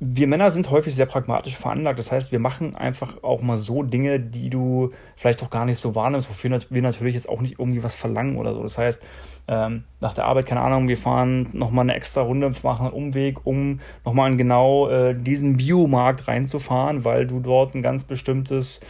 Wir 0.00 0.28
Männer 0.28 0.52
sind 0.52 0.70
häufig 0.70 0.94
sehr 0.94 1.06
pragmatisch 1.06 1.56
veranlagt. 1.56 1.98
Das 1.98 2.12
heißt, 2.12 2.30
wir 2.30 2.38
machen 2.38 2.76
einfach 2.76 3.22
auch 3.24 3.42
mal 3.42 3.58
so 3.58 3.82
Dinge, 3.82 4.20
die 4.20 4.48
du 4.48 4.92
vielleicht 5.16 5.42
auch 5.42 5.50
gar 5.50 5.64
nicht 5.64 5.78
so 5.80 5.96
wahrnimmst, 5.96 6.28
wofür 6.28 6.60
wir 6.70 6.82
natürlich 6.82 7.14
jetzt 7.14 7.28
auch 7.28 7.40
nicht 7.40 7.58
irgendwie 7.58 7.82
was 7.82 7.96
verlangen 7.96 8.36
oder 8.36 8.54
so. 8.54 8.62
Das 8.62 8.78
heißt, 8.78 9.04
ähm, 9.48 9.84
nach 10.00 10.14
der 10.14 10.26
Arbeit, 10.26 10.46
keine 10.46 10.60
Ahnung, 10.60 10.86
wir 10.86 10.96
fahren 10.96 11.48
nochmal 11.52 11.84
eine 11.84 11.94
extra 11.94 12.20
Runde, 12.20 12.52
machen 12.62 12.86
einen 12.86 12.94
Umweg, 12.94 13.44
um 13.44 13.80
nochmal 14.04 14.30
in 14.30 14.38
genau 14.38 14.88
äh, 14.88 15.14
diesen 15.16 15.56
Biomarkt 15.56 16.28
reinzufahren, 16.28 17.04
weil 17.04 17.26
du 17.26 17.40
dort 17.40 17.74
ein 17.74 17.82
ganz 17.82 18.04
bestimmtes 18.04 18.80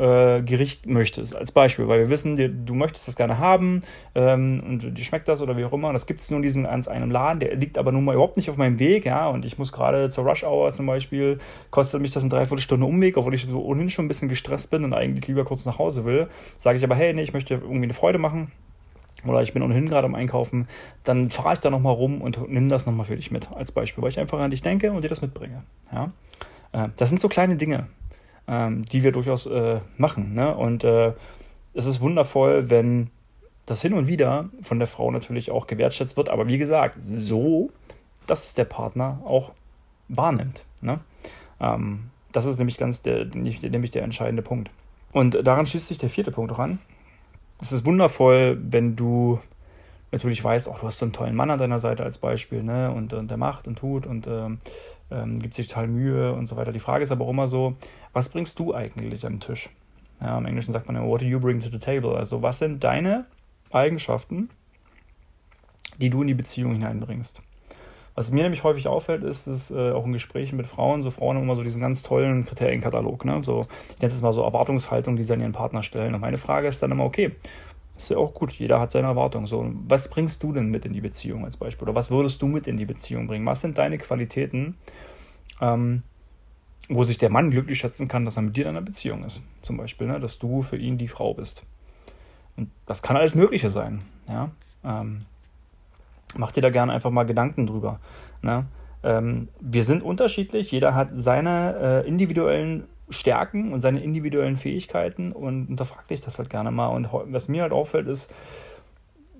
äh, 0.00 0.40
Gericht 0.42 0.86
möchtest, 0.86 1.36
als 1.36 1.52
Beispiel, 1.52 1.86
weil 1.86 2.00
wir 2.00 2.08
wissen, 2.08 2.36
dir, 2.36 2.48
du 2.48 2.74
möchtest 2.74 3.06
das 3.06 3.16
gerne 3.16 3.38
haben 3.38 3.80
ähm, 4.14 4.62
und 4.66 4.98
dir 4.98 5.04
schmeckt 5.04 5.28
das 5.28 5.42
oder 5.42 5.58
wie 5.58 5.64
auch 5.64 5.74
immer. 5.74 5.92
Das 5.92 6.06
gibt 6.06 6.20
es 6.20 6.30
nur 6.30 6.38
in 6.38 6.42
diesem 6.42 6.64
ganz 6.64 6.88
einem 6.88 7.10
Laden, 7.10 7.40
der 7.40 7.54
liegt 7.54 7.76
aber 7.76 7.92
nun 7.92 8.04
mal 8.04 8.14
überhaupt 8.14 8.38
nicht 8.38 8.48
auf 8.48 8.56
meinem 8.56 8.78
Weg, 8.78 9.04
ja, 9.04 9.28
und 9.28 9.44
ich 9.44 9.58
muss 9.58 9.72
gerade 9.72 10.08
zur 10.08 10.24
Rush 10.26 10.42
Hour 10.42 10.72
zum 10.72 10.86
Beispiel, 10.86 11.38
kostet 11.70 12.00
mich 12.00 12.12
das 12.12 12.22
eine 12.22 12.30
Dreiviertelstunde 12.30 12.86
Umweg, 12.86 13.18
obwohl 13.18 13.34
ich 13.34 13.46
so 13.46 13.62
ohnehin 13.62 13.90
schon 13.90 14.06
ein 14.06 14.08
bisschen 14.08 14.30
gestresst 14.30 14.70
bin 14.70 14.84
und 14.84 14.94
eigentlich 14.94 15.26
lieber 15.28 15.44
kurz 15.44 15.66
nach 15.66 15.78
Hause 15.78 16.06
will. 16.06 16.28
Sage 16.56 16.78
ich 16.78 16.84
aber, 16.84 16.94
hey, 16.94 17.12
nee, 17.12 17.22
ich 17.22 17.34
möchte 17.34 17.54
irgendwie 17.54 17.82
eine 17.82 17.92
Freude 17.92 18.18
machen, 18.18 18.50
oder 19.26 19.42
ich 19.42 19.52
bin 19.52 19.62
ohnehin 19.62 19.86
gerade 19.86 20.06
am 20.06 20.14
Einkaufen, 20.14 20.66
dann 21.04 21.28
fahre 21.28 21.52
ich 21.52 21.60
da 21.60 21.68
nochmal 21.68 21.92
rum 21.92 22.22
und 22.22 22.48
nimm 22.48 22.70
das 22.70 22.86
nochmal 22.86 23.04
für 23.04 23.16
dich 23.16 23.30
mit 23.30 23.52
als 23.52 23.70
Beispiel, 23.70 24.02
weil 24.02 24.08
ich 24.08 24.18
einfach 24.18 24.40
an 24.40 24.50
dich 24.50 24.62
denke 24.62 24.92
und 24.92 25.04
dir 25.04 25.08
das 25.08 25.20
mitbringe. 25.20 25.62
Ja? 25.92 26.10
Äh, 26.72 26.88
das 26.96 27.10
sind 27.10 27.20
so 27.20 27.28
kleine 27.28 27.56
Dinge 27.56 27.86
ähm, 28.50 28.84
die 28.84 29.04
wir 29.04 29.12
durchaus 29.12 29.46
äh, 29.46 29.78
machen. 29.96 30.34
Ne? 30.34 30.54
Und 30.54 30.82
äh, 30.82 31.12
es 31.72 31.86
ist 31.86 32.00
wundervoll, 32.00 32.68
wenn 32.68 33.10
das 33.64 33.80
hin 33.80 33.94
und 33.94 34.08
wieder 34.08 34.50
von 34.60 34.80
der 34.80 34.88
Frau 34.88 35.12
natürlich 35.12 35.52
auch 35.52 35.68
gewertschätzt 35.68 36.16
wird, 36.16 36.28
aber 36.28 36.48
wie 36.48 36.58
gesagt, 36.58 36.96
so, 37.00 37.70
dass 38.26 38.44
es 38.46 38.54
der 38.54 38.64
Partner 38.64 39.20
auch 39.24 39.52
wahrnimmt. 40.08 40.64
Ne? 40.82 40.98
Ähm, 41.60 42.10
das 42.32 42.44
ist 42.44 42.58
nämlich 42.58 42.76
ganz 42.76 43.02
der, 43.02 43.26
nämlich 43.26 43.90
der 43.92 44.02
entscheidende 44.02 44.42
Punkt. 44.42 44.70
Und 45.12 45.46
daran 45.46 45.66
schließt 45.66 45.86
sich 45.86 45.98
der 45.98 46.10
vierte 46.10 46.32
Punkt 46.32 46.52
auch 46.52 46.58
an. 46.58 46.80
Es 47.60 47.70
ist 47.70 47.86
wundervoll, 47.86 48.58
wenn 48.60 48.96
du 48.96 49.38
natürlich 50.10 50.42
weißt, 50.42 50.68
auch 50.68 50.80
du 50.80 50.86
hast 50.86 50.98
so 50.98 51.04
einen 51.04 51.12
tollen 51.12 51.36
Mann 51.36 51.50
an 51.50 51.58
deiner 51.58 51.78
Seite 51.78 52.02
als 52.02 52.18
Beispiel, 52.18 52.62
ne? 52.62 52.90
Und, 52.90 53.12
und 53.12 53.30
der 53.30 53.36
macht 53.36 53.68
und 53.68 53.78
tut 53.78 54.06
und 54.06 54.26
ähm, 54.26 54.58
ähm, 55.10 55.40
gibt 55.40 55.54
sich 55.54 55.68
total 55.68 55.88
Mühe 55.88 56.32
und 56.32 56.46
so 56.46 56.56
weiter. 56.56 56.72
Die 56.72 56.80
Frage 56.80 57.02
ist 57.02 57.12
aber 57.12 57.24
auch 57.24 57.30
immer 57.30 57.48
so, 57.48 57.74
was 58.12 58.28
bringst 58.28 58.58
du 58.58 58.74
eigentlich 58.74 59.26
am 59.26 59.40
Tisch? 59.40 59.70
Ja, 60.20 60.36
Im 60.36 60.46
Englischen 60.46 60.72
sagt 60.72 60.86
man 60.86 60.96
ja, 60.96 61.02
what 61.02 61.22
do 61.22 61.24
you 61.24 61.40
bring 61.40 61.60
to 61.60 61.70
the 61.70 61.78
table? 61.78 62.16
Also 62.16 62.42
was 62.42 62.58
sind 62.58 62.84
deine 62.84 63.26
Eigenschaften, 63.70 64.50
die 65.98 66.10
du 66.10 66.22
in 66.22 66.28
die 66.28 66.34
Beziehung 66.34 66.72
hineinbringst? 66.72 67.42
Was 68.16 68.30
mir 68.32 68.42
nämlich 68.42 68.64
häufig 68.64 68.88
auffällt, 68.88 69.22
ist 69.22 69.46
es 69.46 69.70
äh, 69.70 69.92
auch 69.92 70.04
in 70.04 70.12
Gesprächen 70.12 70.56
mit 70.56 70.66
Frauen, 70.66 71.02
so 71.02 71.10
Frauen 71.10 71.36
haben 71.36 71.44
immer 71.44 71.56
so 71.56 71.62
diesen 71.62 71.80
ganz 71.80 72.02
tollen 72.02 72.44
Kriterienkatalog, 72.44 73.24
ne? 73.24 73.42
So, 73.42 73.66
ich 73.94 74.02
nenne 74.02 74.12
es 74.12 74.20
mal 74.20 74.32
so 74.32 74.42
Erwartungshaltung, 74.42 75.16
die 75.16 75.22
sie 75.22 75.32
an 75.32 75.40
ihren 75.40 75.52
Partner 75.52 75.82
stellen. 75.82 76.14
Und 76.14 76.20
meine 76.20 76.36
Frage 76.36 76.68
ist 76.68 76.82
dann 76.82 76.90
immer, 76.90 77.04
okay, 77.04 77.36
ist 78.00 78.10
ja 78.10 78.16
auch 78.16 78.34
gut, 78.34 78.52
jeder 78.52 78.80
hat 78.80 78.90
seine 78.90 79.08
Erwartungen. 79.08 79.46
So, 79.46 79.70
was 79.86 80.08
bringst 80.08 80.42
du 80.42 80.52
denn 80.52 80.66
mit 80.70 80.84
in 80.84 80.92
die 80.92 81.00
Beziehung 81.00 81.44
als 81.44 81.56
Beispiel? 81.56 81.88
Oder 81.88 81.94
was 81.94 82.10
würdest 82.10 82.40
du 82.42 82.46
mit 82.46 82.66
in 82.66 82.76
die 82.76 82.86
Beziehung 82.86 83.26
bringen? 83.26 83.46
Was 83.46 83.60
sind 83.60 83.78
deine 83.78 83.98
Qualitäten, 83.98 84.76
ähm, 85.60 86.02
wo 86.88 87.04
sich 87.04 87.18
der 87.18 87.30
Mann 87.30 87.50
glücklich 87.50 87.78
schätzen 87.78 88.08
kann, 88.08 88.24
dass 88.24 88.36
er 88.36 88.42
mit 88.42 88.56
dir 88.56 88.64
in 88.64 88.70
einer 88.70 88.80
Beziehung 88.80 89.24
ist? 89.24 89.42
Zum 89.62 89.76
Beispiel, 89.76 90.06
ne? 90.06 90.18
dass 90.18 90.38
du 90.38 90.62
für 90.62 90.76
ihn 90.76 90.98
die 90.98 91.08
Frau 91.08 91.34
bist. 91.34 91.64
Und 92.56 92.70
das 92.86 93.02
kann 93.02 93.16
alles 93.16 93.36
Mögliche 93.36 93.68
sein. 93.68 94.02
Ja? 94.28 94.50
Ähm, 94.84 95.26
mach 96.36 96.52
dir 96.52 96.62
da 96.62 96.70
gerne 96.70 96.92
einfach 96.92 97.10
mal 97.10 97.24
Gedanken 97.24 97.66
drüber. 97.66 98.00
Ne? 98.42 98.64
Ähm, 99.02 99.48
wir 99.60 99.84
sind 99.84 100.02
unterschiedlich, 100.02 100.70
jeder 100.70 100.94
hat 100.94 101.08
seine 101.12 102.02
äh, 102.04 102.08
individuellen 102.08 102.84
Stärken 103.10 103.72
und 103.72 103.80
seine 103.80 104.02
individuellen 104.02 104.56
Fähigkeiten 104.56 105.32
und 105.32 105.66
hinterfragt 105.66 106.10
dich 106.10 106.20
das 106.20 106.38
halt 106.38 106.50
gerne 106.50 106.70
mal. 106.70 106.88
Und 106.88 107.08
was 107.12 107.48
mir 107.48 107.62
halt 107.62 107.72
auffällt, 107.72 108.08
ist, 108.08 108.32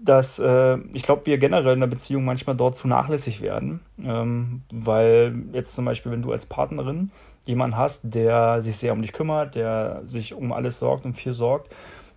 dass 0.02 0.38
äh, 0.38 0.78
ich 0.92 1.02
glaube, 1.02 1.26
wir 1.26 1.38
generell 1.38 1.74
in 1.74 1.80
der 1.80 1.86
Beziehung 1.86 2.24
manchmal 2.24 2.56
dort 2.56 2.76
zu 2.76 2.88
nachlässig 2.88 3.42
werden, 3.42 3.80
ähm, 4.02 4.62
weil 4.72 5.34
jetzt 5.52 5.74
zum 5.74 5.84
Beispiel, 5.84 6.10
wenn 6.10 6.22
du 6.22 6.32
als 6.32 6.46
Partnerin 6.46 7.10
jemanden 7.44 7.76
hast, 7.76 8.14
der 8.14 8.62
sich 8.62 8.76
sehr 8.76 8.92
um 8.92 9.02
dich 9.02 9.12
kümmert, 9.12 9.54
der 9.54 10.02
sich 10.06 10.34
um 10.34 10.52
alles 10.52 10.78
sorgt 10.78 11.04
und 11.04 11.14
viel 11.14 11.34
sorgt, 11.34 11.74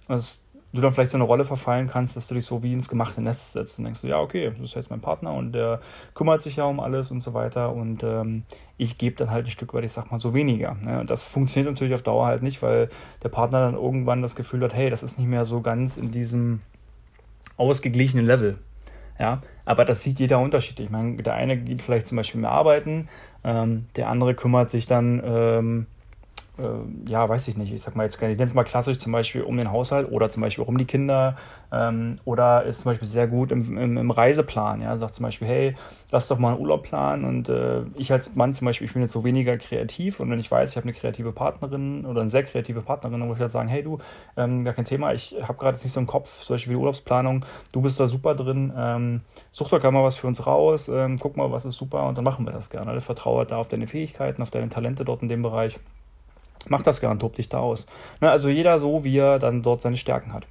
dass 0.07 0.43
du 0.73 0.81
dann 0.81 0.91
vielleicht 0.91 1.11
so 1.11 1.17
eine 1.17 1.23
Rolle 1.23 1.45
verfallen 1.45 1.87
kannst, 1.87 2.15
dass 2.17 2.27
du 2.27 2.35
dich 2.35 2.45
so 2.45 2.63
wie 2.63 2.73
ins 2.73 2.89
gemachte 2.89 3.21
Netz 3.21 3.53
setzt 3.53 3.77
und 3.77 3.85
denkst, 3.85 4.03
ja, 4.03 4.19
okay, 4.19 4.51
das 4.51 4.69
ist 4.69 4.75
jetzt 4.75 4.89
mein 4.89 5.01
Partner 5.01 5.33
und 5.33 5.53
der 5.53 5.79
kümmert 6.15 6.41
sich 6.41 6.55
ja 6.55 6.65
um 6.65 6.79
alles 6.79 7.11
und 7.11 7.21
so 7.21 7.33
weiter 7.33 7.73
und 7.73 8.03
ähm, 8.03 8.43
ich 8.77 8.97
gebe 8.97 9.15
dann 9.15 9.29
halt 9.29 9.45
ein 9.45 9.51
Stück 9.51 9.73
weit, 9.73 9.83
ich 9.83 9.91
sag 9.91 10.11
mal, 10.11 10.19
so 10.19 10.33
weniger. 10.33 10.75
Ne? 10.81 11.03
Das 11.05 11.29
funktioniert 11.29 11.71
natürlich 11.71 11.93
auf 11.93 12.01
Dauer 12.01 12.25
halt 12.25 12.41
nicht, 12.41 12.61
weil 12.61 12.89
der 13.21 13.29
Partner 13.29 13.61
dann 13.61 13.75
irgendwann 13.75 14.21
das 14.21 14.35
Gefühl 14.35 14.63
hat, 14.63 14.73
hey, 14.73 14.89
das 14.89 15.03
ist 15.03 15.19
nicht 15.19 15.27
mehr 15.27 15.45
so 15.45 15.61
ganz 15.61 15.97
in 15.97 16.11
diesem 16.11 16.61
ausgeglichenen 17.57 18.25
Level. 18.25 18.57
Ja, 19.19 19.41
aber 19.65 19.85
das 19.85 20.01
sieht 20.01 20.19
jeder 20.19 20.39
unterschiedlich. 20.39 20.85
Ich 20.85 20.91
meine, 20.91 21.17
der 21.17 21.35
eine 21.35 21.55
geht 21.55 21.83
vielleicht 21.83 22.07
zum 22.07 22.15
Beispiel 22.15 22.41
mehr 22.41 22.49
arbeiten, 22.49 23.07
ähm, 23.43 23.85
der 23.95 24.09
andere 24.09 24.33
kümmert 24.33 24.71
sich 24.71 24.87
dann 24.87 25.21
ähm, 25.23 25.85
äh, 26.59 27.09
ja, 27.09 27.27
weiß 27.27 27.47
ich 27.47 27.57
nicht, 27.57 27.73
ich 27.73 27.81
sag 27.81 27.95
mal 27.95 28.03
jetzt, 28.03 28.15
ich 28.15 28.21
nenne 28.21 28.43
es 28.43 28.53
mal 28.53 28.63
klassisch 28.63 28.99
zum 28.99 29.11
Beispiel 29.11 29.41
um 29.41 29.57
den 29.57 29.71
Haushalt 29.71 30.11
oder 30.11 30.29
zum 30.29 30.41
Beispiel 30.41 30.63
auch 30.63 30.67
um 30.67 30.77
die 30.77 30.85
Kinder 30.85 31.35
ähm, 31.71 32.17
oder 32.25 32.63
ist 32.63 32.81
zum 32.81 32.91
Beispiel 32.91 33.07
sehr 33.07 33.27
gut 33.27 33.51
im, 33.51 33.77
im, 33.77 33.97
im, 33.97 34.11
Reiseplan, 34.11 34.81
ja, 34.81 34.95
sagt 34.97 35.15
zum 35.15 35.23
Beispiel, 35.23 35.47
hey, 35.47 35.75
lass 36.11 36.27
doch 36.27 36.37
mal 36.37 36.51
einen 36.51 36.61
Urlaub 36.61 36.83
planen. 36.83 37.25
Und 37.25 37.49
äh, 37.49 37.81
ich 37.97 38.11
als 38.11 38.35
Mann 38.35 38.53
zum 38.53 38.65
Beispiel, 38.65 38.85
ich 38.85 38.93
bin 38.93 39.01
jetzt 39.01 39.13
so 39.13 39.23
weniger 39.23 39.57
kreativ. 39.57 40.19
Und 40.19 40.29
wenn 40.29 40.39
ich 40.39 40.51
weiß, 40.51 40.69
ich 40.69 40.75
habe 40.75 40.83
eine 40.83 40.93
kreative 40.93 41.31
Partnerin 41.31 42.05
oder 42.05 42.21
eine 42.21 42.29
sehr 42.29 42.43
kreative 42.43 42.81
Partnerin, 42.81 43.19
dann 43.19 43.27
muss 43.27 43.37
ich 43.37 43.41
halt 43.41 43.51
sagen, 43.51 43.67
hey 43.69 43.81
du, 43.81 43.97
ähm, 44.37 44.63
gar 44.63 44.75
kein 44.75 44.85
Thema, 44.85 45.13
ich 45.13 45.35
habe 45.41 45.57
gerade 45.57 45.75
jetzt 45.75 45.83
nicht 45.83 45.93
so 45.93 45.99
im 45.99 46.07
Kopf, 46.07 46.43
zum 46.43 46.53
Beispiel 46.53 46.73
wie 46.73 46.77
Urlaubsplanung, 46.77 47.45
du 47.71 47.81
bist 47.81 47.99
da 47.99 48.07
super 48.07 48.35
drin, 48.35 48.71
ähm, 48.77 49.21
such 49.51 49.69
doch 49.69 49.81
gerne 49.81 49.97
mal 49.97 50.03
was 50.03 50.17
für 50.17 50.27
uns 50.27 50.45
raus, 50.45 50.87
ähm, 50.87 51.17
guck 51.19 51.35
mal, 51.35 51.51
was 51.51 51.65
ist 51.65 51.75
super. 51.75 52.07
Und 52.07 52.17
dann 52.17 52.23
machen 52.23 52.45
wir 52.45 52.53
das 52.53 52.69
gerne. 52.69 53.01
Vertraue 53.01 53.45
da 53.47 53.57
auf 53.57 53.67
deine 53.67 53.87
Fähigkeiten, 53.87 54.43
auf 54.43 54.51
deine 54.51 54.69
Talente 54.69 55.03
dort 55.03 55.23
in 55.23 55.29
dem 55.29 55.41
Bereich. 55.41 55.79
Mach 56.69 56.81
das 56.81 57.01
gern, 57.01 57.19
tob 57.19 57.35
dich 57.35 57.49
da 57.49 57.59
aus. 57.59 57.85
Ne, 58.21 58.29
also 58.29 58.49
jeder 58.49 58.79
so, 58.79 59.03
wie 59.03 59.17
er 59.17 59.39
dann 59.39 59.61
dort 59.61 59.81
seine 59.81 59.97
Stärken 59.97 60.33
hat. 60.33 60.47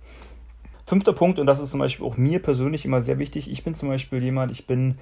Fünfter 0.86 1.12
Punkt, 1.12 1.38
und 1.38 1.46
das 1.46 1.60
ist 1.60 1.70
zum 1.70 1.80
Beispiel 1.80 2.06
auch 2.06 2.16
mir 2.16 2.40
persönlich 2.40 2.84
immer 2.84 3.00
sehr 3.02 3.18
wichtig, 3.18 3.50
ich 3.50 3.64
bin 3.64 3.74
zum 3.74 3.88
Beispiel 3.88 4.22
jemand, 4.22 4.52
ich 4.52 4.66
bin 4.66 4.96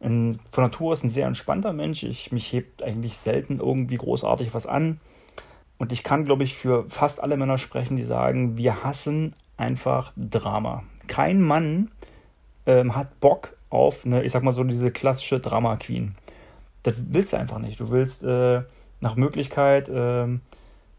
ein, 0.00 0.38
von 0.50 0.64
Natur 0.64 0.92
aus 0.92 1.02
ein 1.02 1.10
sehr 1.10 1.26
entspannter 1.26 1.72
Mensch. 1.72 2.02
Ich, 2.02 2.32
mich 2.32 2.52
hebt 2.52 2.82
eigentlich 2.82 3.18
selten 3.18 3.58
irgendwie 3.58 3.96
großartig 3.96 4.54
was 4.54 4.66
an. 4.66 5.00
Und 5.78 5.92
ich 5.92 6.02
kann, 6.02 6.24
glaube 6.24 6.44
ich, 6.44 6.56
für 6.56 6.88
fast 6.88 7.22
alle 7.22 7.36
Männer 7.36 7.58
sprechen, 7.58 7.96
die 7.96 8.04
sagen, 8.04 8.56
wir 8.56 8.82
hassen 8.82 9.34
einfach 9.56 10.12
Drama. 10.16 10.82
Kein 11.06 11.40
Mann 11.40 11.90
ähm, 12.66 12.96
hat 12.96 13.20
Bock 13.20 13.56
auf, 13.70 14.04
eine, 14.04 14.22
ich 14.24 14.32
sag 14.32 14.42
mal 14.42 14.52
so, 14.52 14.64
diese 14.64 14.90
klassische 14.90 15.40
Drama-Queen. 15.40 16.14
Das 16.82 16.94
willst 17.08 17.32
du 17.32 17.38
einfach 17.38 17.58
nicht. 17.58 17.80
Du 17.80 17.90
willst 17.90 18.24
äh, 18.24 18.62
nach 19.00 19.16
Möglichkeit 19.16 19.88
äh, 19.88 19.92
eine 19.92 20.40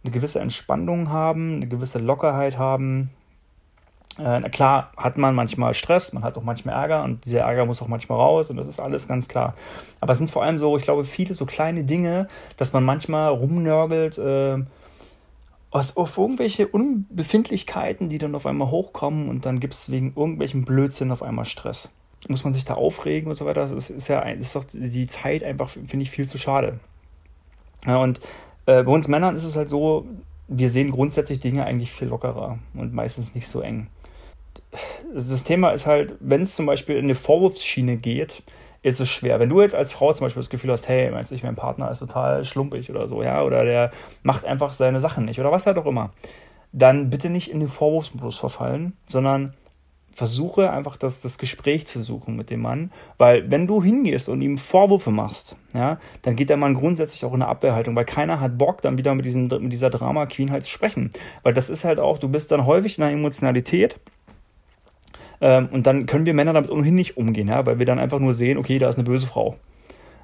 gewisse 0.03 0.39
Entspannung 0.39 1.09
haben, 1.09 1.55
eine 1.55 1.67
gewisse 1.67 1.99
Lockerheit 1.99 2.57
haben. 2.57 3.09
Äh, 4.17 4.49
klar 4.49 4.91
hat 4.97 5.17
man 5.17 5.35
manchmal 5.35 5.73
Stress, 5.73 6.13
man 6.13 6.23
hat 6.23 6.37
auch 6.37 6.43
manchmal 6.43 6.75
Ärger 6.75 7.03
und 7.03 7.25
dieser 7.25 7.41
Ärger 7.41 7.65
muss 7.65 7.81
auch 7.81 7.87
manchmal 7.87 8.19
raus 8.19 8.49
und 8.49 8.57
das 8.57 8.67
ist 8.67 8.79
alles 8.79 9.07
ganz 9.07 9.27
klar. 9.27 9.55
Aber 10.01 10.13
es 10.13 10.17
sind 10.17 10.29
vor 10.29 10.43
allem 10.43 10.59
so, 10.59 10.75
ich 10.77 10.83
glaube, 10.83 11.03
viele 11.03 11.33
so 11.33 11.45
kleine 11.45 11.83
Dinge, 11.83 12.27
dass 12.57 12.73
man 12.73 12.83
manchmal 12.83 13.29
rumnörgelt, 13.29 14.17
äh, 14.17 14.57
aus, 15.71 15.95
auf 15.97 16.17
irgendwelche 16.17 16.67
Unbefindlichkeiten, 16.67 18.09
die 18.09 18.17
dann 18.17 18.35
auf 18.35 18.45
einmal 18.45 18.71
hochkommen 18.71 19.29
und 19.29 19.45
dann 19.45 19.59
gibt 19.59 19.73
es 19.73 19.91
wegen 19.91 20.13
irgendwelchen 20.15 20.65
Blödsinn 20.65 21.11
auf 21.11 21.21
einmal 21.21 21.45
Stress. 21.45 21.89
Muss 22.27 22.43
man 22.43 22.53
sich 22.53 22.65
da 22.65 22.73
aufregen 22.73 23.29
und 23.29 23.35
so 23.35 23.45
weiter? 23.45 23.61
Das 23.61 23.71
ist, 23.71 23.89
ist 23.89 24.07
ja 24.07 24.19
ist 24.21 24.55
doch 24.55 24.65
die 24.65 25.07
Zeit 25.07 25.43
einfach, 25.43 25.69
finde 25.69 26.03
ich, 26.03 26.11
viel 26.11 26.27
zu 26.27 26.37
schade. 26.37 26.79
Ja, 27.85 27.97
und 27.97 28.19
äh, 28.65 28.83
bei 28.83 28.91
uns 28.91 29.07
Männern 29.07 29.35
ist 29.35 29.45
es 29.45 29.55
halt 29.55 29.69
so, 29.69 30.05
wir 30.47 30.69
sehen 30.69 30.91
grundsätzlich 30.91 31.39
Dinge 31.39 31.65
eigentlich 31.65 31.91
viel 31.91 32.07
lockerer 32.07 32.59
und 32.73 32.93
meistens 32.93 33.35
nicht 33.35 33.47
so 33.47 33.61
eng. 33.61 33.87
Das 35.13 35.43
Thema 35.43 35.71
ist 35.71 35.85
halt, 35.85 36.15
wenn 36.19 36.41
es 36.41 36.55
zum 36.55 36.65
Beispiel 36.65 36.97
in 36.97 37.05
eine 37.05 37.15
Vorwurfsschiene 37.15 37.97
geht, 37.97 38.43
ist 38.81 38.99
es 38.99 39.09
schwer. 39.09 39.39
Wenn 39.39 39.49
du 39.49 39.61
jetzt 39.61 39.75
als 39.75 39.91
Frau 39.91 40.13
zum 40.13 40.25
Beispiel 40.25 40.41
das 40.41 40.49
Gefühl 40.49 40.71
hast, 40.71 40.87
hey, 40.87 41.11
meinst 41.11 41.31
du, 41.31 41.37
mein 41.43 41.55
Partner 41.55 41.91
ist 41.91 41.99
total 41.99 42.45
schlumpig 42.45 42.89
oder 42.89 43.07
so, 43.07 43.23
ja, 43.23 43.43
oder 43.43 43.65
der 43.65 43.91
macht 44.23 44.45
einfach 44.45 44.71
seine 44.71 44.99
Sachen 44.99 45.25
nicht 45.25 45.39
oder 45.39 45.51
was 45.51 45.65
halt 45.65 45.77
auch 45.77 45.85
immer, 45.85 46.11
dann 46.71 47.09
bitte 47.09 47.29
nicht 47.29 47.51
in 47.51 47.59
den 47.59 47.69
Vorwurfsmodus 47.69 48.39
verfallen, 48.39 48.93
sondern 49.05 49.53
versuche 50.11 50.71
einfach 50.71 50.97
das, 50.97 51.21
das 51.21 51.37
Gespräch 51.37 51.87
zu 51.87 52.03
suchen 52.03 52.35
mit 52.35 52.49
dem 52.49 52.61
Mann, 52.61 52.91
weil 53.17 53.49
wenn 53.49 53.67
du 53.67 53.83
hingehst 53.83 54.29
und 54.29 54.41
ihm 54.41 54.57
Vorwürfe 54.57 55.11
machst, 55.11 55.55
ja, 55.73 55.99
dann 56.21 56.35
geht 56.35 56.49
der 56.49 56.57
Mann 56.57 56.73
grundsätzlich 56.73 57.25
auch 57.25 57.33
in 57.33 57.41
eine 57.41 57.49
Abwehrhaltung, 57.49 57.95
weil 57.95 58.05
keiner 58.05 58.39
hat 58.39 58.57
Bock, 58.57 58.81
dann 58.81 58.97
wieder 58.97 59.13
mit, 59.15 59.25
diesen, 59.25 59.47
mit 59.47 59.71
dieser 59.71 59.89
Drama-Queen 59.89 60.51
halt 60.51 60.63
zu 60.63 60.69
sprechen. 60.69 61.11
Weil 61.43 61.53
das 61.53 61.69
ist 61.69 61.85
halt 61.85 61.99
auch, 61.99 62.17
du 62.17 62.27
bist 62.27 62.51
dann 62.51 62.65
häufig 62.65 62.97
in 62.97 63.03
einer 63.03 63.13
Emotionalität, 63.13 63.99
ähm, 65.41 65.69
und 65.71 65.87
dann 65.87 66.05
können 66.05 66.25
wir 66.25 66.33
Männer 66.33 66.53
damit 66.53 66.69
ohnehin 66.69 66.95
nicht 66.95 67.17
umgehen, 67.17 67.47
ja, 67.47 67.65
weil 67.65 67.79
wir 67.79 67.85
dann 67.85 67.99
einfach 67.99 68.19
nur 68.19 68.33
sehen, 68.33 68.57
okay, 68.57 68.79
da 68.79 68.89
ist 68.89 68.97
eine 68.97 69.05
böse 69.05 69.27
Frau. 69.27 69.55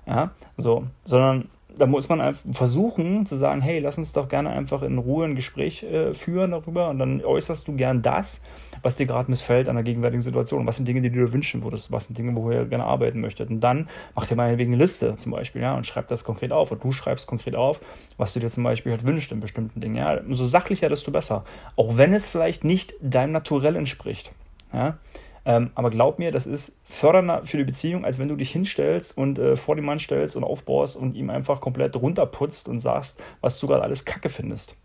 Ja, 0.08 0.32
so, 0.58 0.86
sondern 1.04 1.50
da 1.78 1.86
muss 1.86 2.10
man 2.10 2.22
einfach 2.22 2.42
versuchen 2.52 3.26
zu 3.26 3.36
sagen, 3.36 3.62
hey, 3.62 3.80
lass 3.80 3.98
uns 3.98 4.14
doch 4.14 4.30
gerne 4.30 4.50
einfach 4.50 4.82
in 4.82 4.98
Ruhe 4.98 5.26
ein 5.26 5.36
Gespräch 5.36 5.84
äh, 5.84 6.14
führen 6.14 6.52
darüber 6.52 6.90
und 6.90 7.00
dann 7.00 7.24
äußerst 7.24 7.68
du 7.68 7.76
gern 7.76 8.02
das, 8.02 8.44
was 8.82 8.96
dir 8.96 9.06
gerade 9.06 9.30
missfällt 9.30 9.68
an 9.70 9.76
der 9.76 9.84
gegenwärtigen 9.84 10.22
Situation. 10.22 10.66
Was 10.68 10.78
sind 10.78 10.88
Dinge, 10.88 11.02
die 11.02 11.10
du 11.10 11.26
dir 11.26 11.34
wünschen 11.34 11.64
würdest? 11.64 11.92
Was 11.92 12.08
sind 12.08 12.18
Dinge, 12.18 12.36
wo 12.36 12.52
ihr 12.52 12.66
gerne 12.66 12.86
arbeiten 12.86 13.22
möchtet? 13.22 13.50
Und 13.50 13.60
dann 13.60 13.90
mach 14.16 14.28
dir 14.28 14.36
mal 14.36 14.58
wegen 14.58 14.74
eine 14.74 14.82
Liste 14.82 15.16
zum 15.16 15.32
Beispiel, 15.32 15.62
ja, 15.62 15.76
und 15.76 15.86
schreib 15.86 16.08
das 16.08 16.24
konkret 16.24 16.52
auf. 16.52 16.72
Und 16.72 16.84
du 16.84 16.92
schreibst 16.92 17.28
konkret 17.28 17.56
auf, 17.56 17.82
was 18.18 18.34
du 18.34 18.40
dir 18.40 18.50
zum 18.50 18.64
Beispiel 18.64 18.92
halt 18.92 19.06
wünschst 19.06 19.32
in 19.32 19.40
bestimmten 19.40 19.82
Dingen. 19.82 19.96
Ja, 19.96 20.20
umso 20.20 20.46
sachlicher, 20.46 20.90
desto 20.90 21.12
besser. 21.12 21.44
Auch 21.76 21.98
wenn 21.98 22.14
es 22.14 22.30
vielleicht 22.30 22.64
nicht 22.64 22.96
deinem 23.02 23.32
Naturell 23.32 23.76
entspricht. 23.76 24.32
Ja, 24.74 24.98
ähm, 25.46 25.70
aber 25.76 25.90
glaub 25.92 26.18
mir, 26.20 26.32
das 26.32 26.48
ist 26.48 26.80
fördernder 26.86 27.46
für 27.46 27.58
die 27.58 27.64
Beziehung, 27.64 28.04
als 28.04 28.18
wenn 28.18 28.28
du 28.28 28.36
dich 28.36 28.52
hinstellst 28.52 29.18
und 29.18 29.38
äh, 29.38 29.56
vor 29.56 29.76
den 29.76 29.86
Mann 29.86 30.00
stellst 30.00 30.36
und 30.36 30.44
aufbaust 30.44 30.96
und 30.96 31.16
ihm 31.16 31.30
einfach 31.30 31.62
komplett 31.62 31.96
runterputzt 31.96 32.68
und 32.68 32.80
sagst, 32.80 33.22
was 33.42 33.60
du 33.60 33.68
gerade 33.68 33.84
alles 33.84 34.06
Kacke 34.06 34.30
findest. 34.30 34.76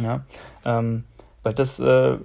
Ja, 0.00 0.24
ähm, 0.64 1.04
weil 1.42 1.54
das 1.54 1.80
äh, 1.80 2.16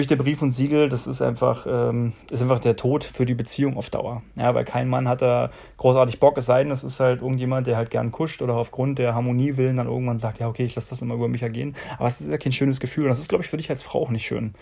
ich 0.00 0.06
dir 0.06 0.16
Brief 0.16 0.42
und 0.42 0.52
Siegel, 0.52 0.88
das 0.88 1.06
ist 1.06 1.22
einfach, 1.22 1.66
ähm, 1.68 2.12
ist 2.30 2.42
einfach 2.42 2.60
der 2.60 2.76
Tod 2.76 3.04
für 3.04 3.24
die 3.24 3.34
Beziehung 3.34 3.76
auf 3.76 3.90
Dauer. 3.90 4.22
Ja, 4.34 4.54
weil 4.54 4.64
kein 4.64 4.88
Mann 4.88 5.08
hat 5.08 5.22
da 5.22 5.50
großartig 5.76 6.18
Bock, 6.20 6.36
es 6.38 6.46
sei 6.46 6.60
denn, 6.60 6.70
das 6.70 6.84
ist 6.84 7.00
halt 7.00 7.22
irgendjemand, 7.22 7.66
der 7.66 7.76
halt 7.76 7.90
gern 7.90 8.12
kuscht 8.12 8.42
oder 8.42 8.54
aufgrund 8.54 8.98
der 8.98 9.14
Harmonie 9.14 9.56
willen 9.56 9.76
dann 9.76 9.86
irgendwann 9.86 10.18
sagt, 10.18 10.38
ja, 10.38 10.48
okay, 10.48 10.64
ich 10.64 10.74
lasse 10.74 10.90
das 10.90 11.02
immer 11.02 11.14
über 11.14 11.28
mich 11.28 11.42
ergehen. 11.42 11.76
Aber 11.98 12.08
es 12.08 12.20
ist 12.20 12.30
ja 12.30 12.38
kein 12.38 12.52
schönes 12.52 12.80
Gefühl. 12.80 13.04
Und 13.04 13.10
das 13.10 13.20
ist, 13.20 13.28
glaube 13.28 13.44
ich, 13.44 13.50
für 13.50 13.56
dich 13.56 13.70
als 13.70 13.82
Frau 13.82 14.02
auch 14.02 14.10
nicht 14.10 14.26
schön. 14.26 14.54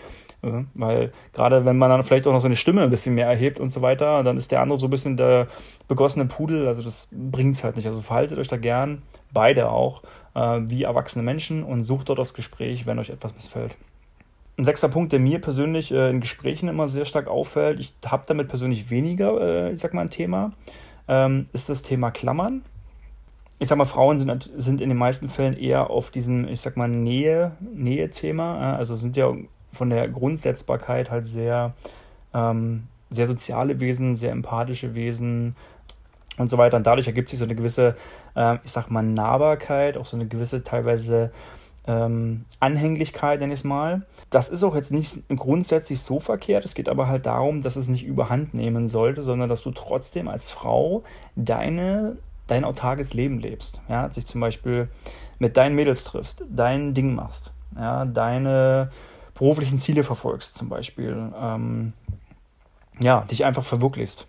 Ja, 0.43 0.65
weil 0.73 1.11
gerade 1.33 1.65
wenn 1.65 1.77
man 1.77 1.89
dann 1.89 2.03
vielleicht 2.03 2.27
auch 2.27 2.33
noch 2.33 2.39
seine 2.39 2.55
Stimme 2.55 2.83
ein 2.83 2.89
bisschen 2.89 3.15
mehr 3.15 3.27
erhebt 3.27 3.59
und 3.59 3.69
so 3.69 3.81
weiter, 3.81 4.23
dann 4.23 4.37
ist 4.37 4.51
der 4.51 4.61
andere 4.61 4.79
so 4.79 4.87
ein 4.87 4.91
bisschen 4.91 5.17
der 5.17 5.47
begossene 5.87 6.25
Pudel. 6.25 6.67
Also 6.67 6.83
das 6.83 7.09
bringt 7.11 7.55
es 7.55 7.63
halt 7.63 7.75
nicht. 7.75 7.87
Also 7.87 8.01
verhaltet 8.01 8.37
euch 8.37 8.47
da 8.47 8.57
gern, 8.57 9.01
beide 9.33 9.69
auch, 9.69 10.03
äh, 10.35 10.61
wie 10.63 10.83
erwachsene 10.83 11.23
Menschen 11.23 11.63
und 11.63 11.83
sucht 11.83 12.09
dort 12.09 12.19
das 12.19 12.33
Gespräch, 12.33 12.85
wenn 12.85 12.99
euch 12.99 13.09
etwas 13.09 13.33
missfällt. 13.33 13.75
Ein 14.57 14.65
sechster 14.65 14.87
Punkt, 14.87 15.11
der 15.11 15.19
mir 15.19 15.39
persönlich 15.41 15.91
äh, 15.91 16.09
in 16.09 16.21
Gesprächen 16.21 16.69
immer 16.69 16.87
sehr 16.87 17.05
stark 17.05 17.27
auffällt, 17.27 17.79
ich 17.79 17.93
habe 18.05 18.23
damit 18.27 18.47
persönlich 18.47 18.89
weniger, 18.89 19.41
äh, 19.41 19.73
ich 19.73 19.79
sag 19.79 19.93
mal, 19.93 20.01
ein 20.01 20.09
Thema, 20.09 20.53
ähm, 21.09 21.47
ist 21.51 21.67
das 21.67 21.81
Thema 21.81 22.11
Klammern. 22.11 22.63
Ich 23.59 23.67
sag 23.67 23.77
mal, 23.77 23.85
Frauen 23.85 24.17
sind, 24.17 24.49
sind 24.55 24.79
in 24.79 24.89
den 24.89 24.97
meisten 24.97 25.27
Fällen 25.27 25.57
eher 25.57 25.89
auf 25.89 26.09
diesem, 26.09 26.47
ich 26.47 26.61
sag 26.61 26.77
mal, 26.77 26.87
Nähe, 26.87 27.51
Nähe-Thema, 27.59 28.73
äh, 28.73 28.75
also 28.77 28.95
sind 28.95 29.17
ja 29.17 29.33
von 29.73 29.89
der 29.89 30.07
Grundsetzbarkeit 30.07 31.11
halt 31.11 31.27
sehr, 31.27 31.73
ähm, 32.33 32.83
sehr 33.09 33.27
soziale 33.27 33.81
Wesen, 33.81 34.15
sehr 34.15 34.31
empathische 34.31 34.95
Wesen 34.95 35.57
und 36.37 36.49
so 36.49 36.57
weiter. 36.57 36.77
Und 36.77 36.87
dadurch 36.87 37.07
ergibt 37.07 37.29
sich 37.29 37.39
so 37.39 37.45
eine 37.45 37.55
gewisse, 37.55 37.95
äh, 38.35 38.57
ich 38.63 38.71
sag 38.71 38.89
mal, 38.89 39.03
Nahbarkeit, 39.03 39.97
auch 39.97 40.05
so 40.05 40.15
eine 40.15 40.27
gewisse 40.27 40.63
teilweise 40.63 41.31
ähm, 41.87 42.45
Anhänglichkeit, 42.59 43.39
nenne 43.39 43.53
ich 43.53 43.59
es 43.59 43.63
mal. 43.63 44.03
Das 44.29 44.49
ist 44.49 44.63
auch 44.63 44.75
jetzt 44.75 44.91
nicht 44.91 45.23
grundsätzlich 45.35 46.01
so 46.01 46.19
verkehrt. 46.19 46.65
Es 46.65 46.75
geht 46.75 46.89
aber 46.89 47.07
halt 47.07 47.25
darum, 47.25 47.61
dass 47.61 47.75
es 47.75 47.87
nicht 47.87 48.05
überhand 48.05 48.53
nehmen 48.53 48.87
sollte, 48.87 49.21
sondern 49.21 49.49
dass 49.49 49.61
du 49.61 49.71
trotzdem 49.71 50.27
als 50.27 50.51
Frau 50.51 51.03
deine, 51.35 52.17
dein 52.47 52.63
autarkes 52.63 53.13
Leben 53.13 53.39
lebst. 53.39 53.81
Ja, 53.87 54.07
dich 54.07 54.25
zum 54.25 54.41
Beispiel 54.41 54.87
mit 55.39 55.57
deinen 55.57 55.75
Mädels 55.75 56.03
triffst, 56.03 56.43
dein 56.49 56.93
Ding 56.93 57.13
machst, 57.13 57.51
ja, 57.75 58.05
deine 58.05 58.91
beruflichen 59.33 59.79
Ziele 59.79 60.03
verfolgst 60.03 60.55
zum 60.57 60.69
Beispiel. 60.69 61.31
Ähm, 61.39 61.93
ja, 63.01 63.21
dich 63.21 63.45
einfach 63.45 63.63
verwirklichst. 63.63 64.27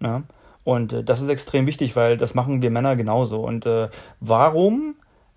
Ja? 0.00 0.22
Und 0.64 0.92
äh, 0.92 1.04
das 1.04 1.20
ist 1.20 1.28
extrem 1.28 1.66
wichtig, 1.66 1.94
weil 1.96 2.16
das 2.16 2.34
machen 2.34 2.62
wir 2.62 2.70
Männer 2.70 2.96
genauso. 2.96 3.40
Und 3.40 3.66
äh, 3.66 3.88
warum 4.20 4.94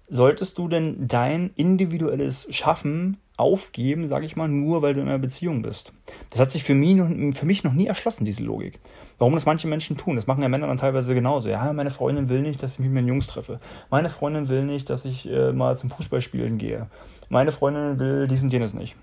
solltest 0.10 0.57
du 0.57 0.67
denn 0.67 1.07
dein 1.07 1.51
individuelles 1.55 2.48
Schaffen 2.51 3.17
aufgeben, 3.36 4.07
sage 4.07 4.25
ich 4.25 4.36
mal, 4.36 4.48
nur 4.48 4.81
weil 4.81 4.93
du 4.93 5.01
in 5.01 5.07
einer 5.07 5.17
Beziehung 5.17 5.63
bist. 5.63 5.91
Das 6.29 6.39
hat 6.39 6.51
sich 6.51 6.63
für 6.63 6.75
mich, 6.75 6.95
noch, 6.95 7.10
für 7.36 7.45
mich 7.45 7.63
noch 7.63 7.74
nie 7.74 7.88
erschlossen, 7.88 8.25
diese 8.25 8.43
Logik. 8.43 8.79
Warum 9.17 9.33
das 9.33 9.45
manche 9.45 9.67
Menschen 9.67 9.98
tun, 9.98 10.15
das 10.15 10.27
machen 10.27 10.43
ja 10.43 10.50
Männer 10.50 10.67
dann 10.67 10.77
teilweise 10.77 11.15
genauso. 11.15 11.50
Ja, 11.50 11.74
meine 11.74 11.89
Freundin 11.89 12.29
will 12.29 12.41
nicht, 12.41 12.62
dass 12.62 12.74
ich 12.74 12.79
mich 12.79 12.89
mit 12.89 13.07
Jungs 13.07 13.27
treffe. 13.27 13.60
Meine 13.89 14.10
Freundin 14.10 14.50
will 14.50 14.63
nicht, 14.63 14.89
dass 14.89 15.05
ich 15.05 15.27
äh, 15.29 15.51
mal 15.51 15.75
zum 15.77 15.89
Fußballspielen 15.89 16.57
gehe. 16.57 16.88
Meine 17.29 17.51
Freundin 17.51 18.00
will 18.00 18.27
dies 18.27 18.43
und 18.43 18.53
jenes 18.53 18.74
nicht. 18.75 18.95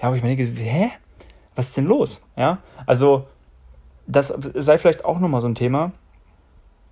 Ja, 0.00 0.08
aber 0.08 0.16
ich 0.16 0.22
meine, 0.22 0.36
hä? 0.36 0.90
Was 1.54 1.68
ist 1.68 1.76
denn 1.76 1.86
los? 1.86 2.22
Ja, 2.36 2.58
also 2.84 3.26
das 4.06 4.28
sei 4.28 4.78
vielleicht 4.78 5.04
auch 5.04 5.18
nochmal 5.20 5.40
so 5.40 5.48
ein 5.48 5.54
Thema. 5.54 5.92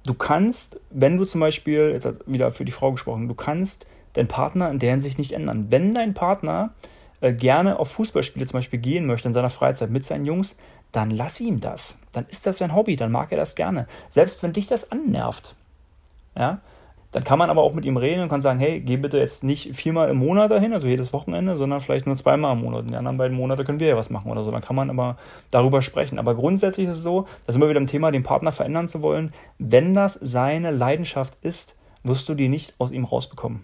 Du 0.04 0.14
kannst, 0.14 0.80
wenn 0.90 1.16
du 1.16 1.24
zum 1.24 1.40
Beispiel, 1.40 1.90
jetzt 1.92 2.08
wieder 2.26 2.50
für 2.50 2.64
die 2.64 2.72
Frau 2.72 2.92
gesprochen, 2.92 3.28
du 3.28 3.34
kannst 3.34 3.86
deinen 4.12 4.28
Partner 4.28 4.70
in 4.70 4.78
der 4.78 4.90
Hinsicht 4.90 5.18
nicht 5.18 5.32
ändern. 5.32 5.66
Wenn 5.70 5.94
dein 5.94 6.14
Partner 6.14 6.74
äh, 7.20 7.32
gerne 7.32 7.78
auf 7.78 7.90
Fußballspiele 7.92 8.46
zum 8.46 8.58
Beispiel 8.58 8.78
gehen 8.78 9.06
möchte 9.06 9.28
in 9.28 9.34
seiner 9.34 9.50
Freizeit 9.50 9.90
mit 9.90 10.04
seinen 10.04 10.26
Jungs, 10.26 10.56
dann 10.92 11.10
lass 11.10 11.40
ihm 11.40 11.60
das. 11.60 11.96
Dann 12.12 12.26
ist 12.28 12.46
das 12.46 12.58
sein 12.58 12.74
Hobby, 12.74 12.96
dann 12.96 13.10
mag 13.10 13.32
er 13.32 13.38
das 13.38 13.56
gerne. 13.56 13.88
Selbst 14.10 14.42
wenn 14.42 14.52
dich 14.52 14.66
das 14.66 14.92
annervt. 14.92 15.56
Ja, 16.36 16.60
dann 17.14 17.22
kann 17.22 17.38
man 17.38 17.48
aber 17.48 17.62
auch 17.62 17.74
mit 17.74 17.84
ihm 17.84 17.96
reden 17.96 18.22
und 18.22 18.28
kann 18.28 18.42
sagen, 18.42 18.58
hey, 18.58 18.80
geh 18.80 18.96
bitte 18.96 19.18
jetzt 19.18 19.44
nicht 19.44 19.76
viermal 19.76 20.10
im 20.10 20.16
Monat 20.16 20.50
dahin, 20.50 20.72
also 20.72 20.88
jedes 20.88 21.12
Wochenende, 21.12 21.56
sondern 21.56 21.80
vielleicht 21.80 22.06
nur 22.06 22.16
zweimal 22.16 22.56
im 22.56 22.62
Monat. 22.62 22.80
In 22.80 22.88
den 22.88 22.96
anderen 22.96 23.18
beiden 23.18 23.36
Monate 23.36 23.62
können 23.64 23.78
wir 23.78 23.86
ja 23.86 23.96
was 23.96 24.10
machen 24.10 24.32
oder 24.32 24.42
so. 24.42 24.50
Dann 24.50 24.62
kann 24.62 24.74
man 24.74 24.90
aber 24.90 25.16
darüber 25.52 25.80
sprechen. 25.80 26.18
Aber 26.18 26.34
grundsätzlich 26.34 26.88
ist 26.88 26.96
es 26.98 27.02
so, 27.04 27.26
da 27.46 27.52
sind 27.52 27.62
wir 27.62 27.68
wieder 27.68 27.78
im 27.78 27.86
Thema, 27.86 28.10
den 28.10 28.24
Partner 28.24 28.50
verändern 28.50 28.88
zu 28.88 29.00
wollen. 29.00 29.30
Wenn 29.60 29.94
das 29.94 30.14
seine 30.14 30.72
Leidenschaft 30.72 31.38
ist, 31.40 31.78
wirst 32.02 32.28
du 32.28 32.34
die 32.34 32.48
nicht 32.48 32.74
aus 32.78 32.90
ihm 32.90 33.04
rausbekommen. 33.04 33.62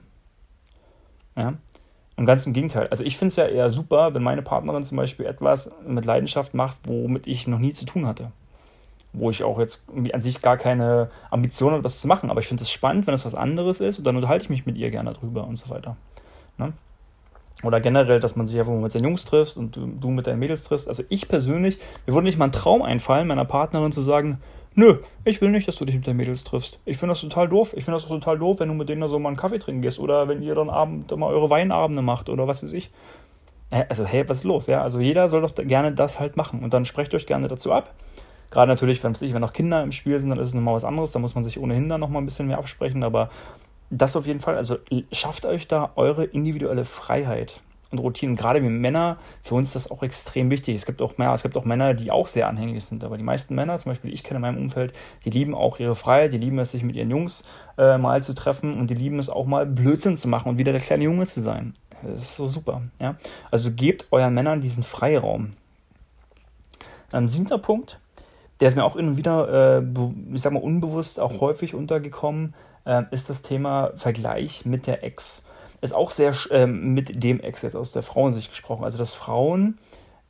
Ja? 1.37 1.55
Und 2.15 2.27
ganz 2.27 2.47
im 2.47 2.53
Gegenteil. 2.53 2.87
Also 2.87 3.03
ich 3.03 3.17
finde 3.17 3.31
es 3.31 3.37
ja 3.37 3.47
eher 3.47 3.71
super, 3.71 4.15
wenn 4.15 4.23
meine 4.23 4.43
Partnerin 4.43 4.85
zum 4.85 4.97
Beispiel 4.97 5.27
etwas 5.27 5.73
mit 5.85 6.05
Leidenschaft 6.05 6.55
macht, 6.55 6.77
womit 6.85 7.27
ich 7.27 7.49
noch 7.49 7.59
nie 7.59 7.73
zu 7.73 7.85
tun 7.85 8.07
hatte 8.07 8.31
wo 9.13 9.31
ich 9.31 9.43
auch 9.43 9.59
jetzt 9.59 9.85
an 10.13 10.23
sich 10.23 10.41
gar 10.43 10.57
keine 10.57 11.11
Ambition 11.31 11.73
habe, 11.73 11.83
das 11.83 12.01
zu 12.01 12.09
machen. 12.09 12.31
Aber 12.31 12.41
ich 12.41 12.47
finde 12.47 12.63
es 12.63 12.71
spannend, 12.71 13.07
wenn 13.07 13.15
es 13.15 13.25
was 13.25 13.35
anderes 13.35 13.81
ist 13.81 13.99
und 13.99 14.05
dann 14.07 14.17
unterhalte 14.17 14.45
ich 14.45 14.51
mich 14.51 14.67
mit 14.67 14.77
ihr 14.77 14.91
gerne 14.91 15.13
drüber 15.13 15.47
und 15.47 15.57
so 15.57 15.69
weiter. 15.69 15.97
Ne? 16.59 16.73
Oder 17.63 17.81
generell, 17.81 18.21
dass 18.21 18.37
man 18.37 18.47
sich 18.47 18.59
einfach 18.59 18.73
mit 18.73 18.93
seinen 18.93 19.05
Jungs 19.05 19.25
trifft 19.25 19.57
und 19.57 19.77
du, 19.77 19.87
du, 19.87 20.09
mit 20.11 20.27
deinen 20.27 20.39
Mädels 20.39 20.65
triffst. 20.65 20.89
Also 20.89 21.03
ich 21.09 21.29
persönlich, 21.29 21.79
mir 22.07 22.15
würde 22.15 22.25
nicht 22.25 22.39
mal 22.39 22.47
ein 22.47 22.53
Traum 22.53 22.83
einfallen, 22.83 23.27
meiner 23.27 23.45
Partnerin 23.45 23.93
zu 23.93 24.01
sagen, 24.01 24.41
nö, 24.75 24.99
ich 25.25 25.41
will 25.43 25.51
nicht, 25.51 25.69
dass 25.69 25.77
du 25.77 25.85
dich 25.85 25.97
mit 25.97 26.07
deinen 26.07 26.17
Mädels 26.17 26.45
triffst. 26.45 26.79
Ich 26.87 26.97
finde 26.97 27.13
das 27.13 27.21
total 27.21 27.49
doof. 27.49 27.75
Ich 27.77 27.85
finde 27.85 27.99
das 27.99 28.09
total 28.09 28.39
doof, 28.39 28.61
wenn 28.61 28.69
du 28.69 28.75
mit 28.75 28.89
denen 28.89 29.07
so 29.09 29.19
mal 29.19 29.29
einen 29.29 29.37
Kaffee 29.37 29.59
trinken 29.59 29.83
gehst 29.83 29.99
oder 29.99 30.29
wenn 30.29 30.43
ihr 30.43 30.55
dann 30.55 30.71
Abend 30.71 31.15
mal 31.17 31.27
eure 31.27 31.51
Weinabende 31.51 32.03
macht 32.03 32.29
oder 32.29 32.49
was 32.49 32.63
weiß 32.63 32.73
ich. 32.73 32.91
Also, 33.71 34.05
hey, 34.05 34.29
was 34.29 34.39
ist 34.39 34.45
los? 34.45 34.67
Ja, 34.67 34.83
also 34.83 34.99
jeder 34.99 35.29
soll 35.29 35.43
doch 35.43 35.55
gerne 35.55 35.93
das 35.93 36.19
halt 36.19 36.37
machen 36.37 36.65
und 36.65 36.75
dann 36.75 36.85
sprecht 36.85 37.15
euch 37.15 37.27
gerne 37.27 37.47
dazu 37.47 37.73
ab. 37.73 37.95
Gerade 38.51 38.69
natürlich, 38.69 39.03
wenn, 39.05 39.19
wenn 39.21 39.41
noch 39.41 39.53
Kinder 39.53 39.83
im 39.83 39.93
Spiel 39.93 40.19
sind, 40.19 40.31
dann 40.31 40.39
ist 40.39 40.49
es 40.49 40.55
nochmal 40.55 40.75
was 40.75 40.85
anderes. 40.85 41.13
Da 41.13 41.19
muss 41.19 41.35
man 41.35 41.45
sich 41.45 41.61
ohnehin 41.61 41.89
dann 41.89 42.01
nochmal 42.01 42.23
ein 42.23 42.27
bisschen 42.27 42.49
mehr 42.49 42.59
absprechen. 42.59 43.03
Aber 43.05 43.31
das 43.91 44.17
auf 44.17 44.27
jeden 44.27 44.41
Fall, 44.41 44.57
also 44.57 44.79
schafft 45.13 45.45
euch 45.45 45.69
da 45.69 45.93
eure 45.97 46.25
individuelle 46.25 46.85
Freiheit 46.85 47.61
und 47.91 47.99
Routinen. 47.99 48.37
Gerade 48.37 48.63
wir 48.63 48.71
Männer, 48.71 49.19
für 49.43 49.55
uns 49.57 49.69
ist 49.69 49.75
das 49.75 49.91
auch 49.91 50.03
extrem 50.03 50.51
wichtig. 50.51 50.77
Es 50.77 50.87
gibt 50.87 51.03
auch 51.03 51.19
Männer, 51.19 51.35
es 51.35 51.43
gibt 51.43 51.57
auch 51.57 51.65
Männer, 51.65 51.95
die 51.95 52.11
auch 52.11 52.29
sehr 52.29 52.49
anhängig 52.49 52.85
sind. 52.85 53.05
Aber 53.05 53.17
die 53.17 53.25
meisten 53.25 53.55
Männer, 53.55 53.79
zum 53.79 53.91
Beispiel 53.91 54.13
ich 54.13 54.23
kenne 54.23 54.37
in 54.37 54.43
meinem 54.43 54.59
Umfeld, 54.59 54.93
die 55.25 55.31
lieben 55.31 55.55
auch 55.55 55.79
ihre 55.81 55.97
Freiheit, 55.97 56.33
die 56.33 56.39
lieben 56.39 56.59
es, 56.59 56.73
sich 56.73 56.83
mit 56.83 56.97
ihren 56.97 57.11
Jungs 57.11 57.45
äh, 57.79 57.99
mal 57.99 58.23
zu 58.23 58.35
treffen 58.35 58.75
und 58.75 58.89
die 58.89 58.95
lieben 58.95 59.19
es 59.19 59.29
auch 59.29 59.47
mal 59.47 59.67
Blödsinn 59.67 60.17
zu 60.17 60.29
machen 60.29 60.51
und 60.51 60.59
wieder 60.59 60.73
der 60.73 60.81
kleine 60.81 61.05
Junge 61.05 61.27
zu 61.27 61.41
sein. 61.41 61.75
Das 62.03 62.23
ist 62.23 62.37
so 62.37 62.47
super. 62.47 62.83
Ja? 62.99 63.17
Also 63.51 63.73
gebt 63.73 64.07
euren 64.11 64.35
Männern 64.35 64.61
diesen 64.61 64.85
Freiraum. 64.85 65.53
Ähm, 67.13 67.27
siebter 67.27 67.59
Punkt, 67.59 67.99
der 68.61 68.69
ist 68.69 68.77
mir 68.77 68.85
auch 68.85 68.97
immer 68.97 69.17
wieder, 69.17 69.79
äh, 69.79 69.83
ich 70.33 70.43
sag 70.43 70.53
mal, 70.53 70.63
unbewusst 70.63 71.19
auch 71.19 71.41
häufig 71.41 71.75
untergekommen, 71.75 72.55
äh, 72.85 73.03
ist 73.11 73.31
das 73.31 73.43
Thema 73.43 73.93
Vergleich 73.97 74.65
mit 74.67 74.87
der 74.87 75.03
Ex. 75.03 75.45
Ist 75.81 75.95
auch 75.95 76.11
sehr 76.11 76.35
äh, 76.51 76.67
mit 76.67 77.25
dem 77.25 77.41
Ex 77.41 77.63
jetzt 77.63 77.75
aus 77.77 77.93
der 77.93 78.03
Frauensicht 78.03 78.51
gesprochen. 78.51 78.85
Also, 78.85 78.99
dass 78.99 79.15
Frauen 79.15 79.79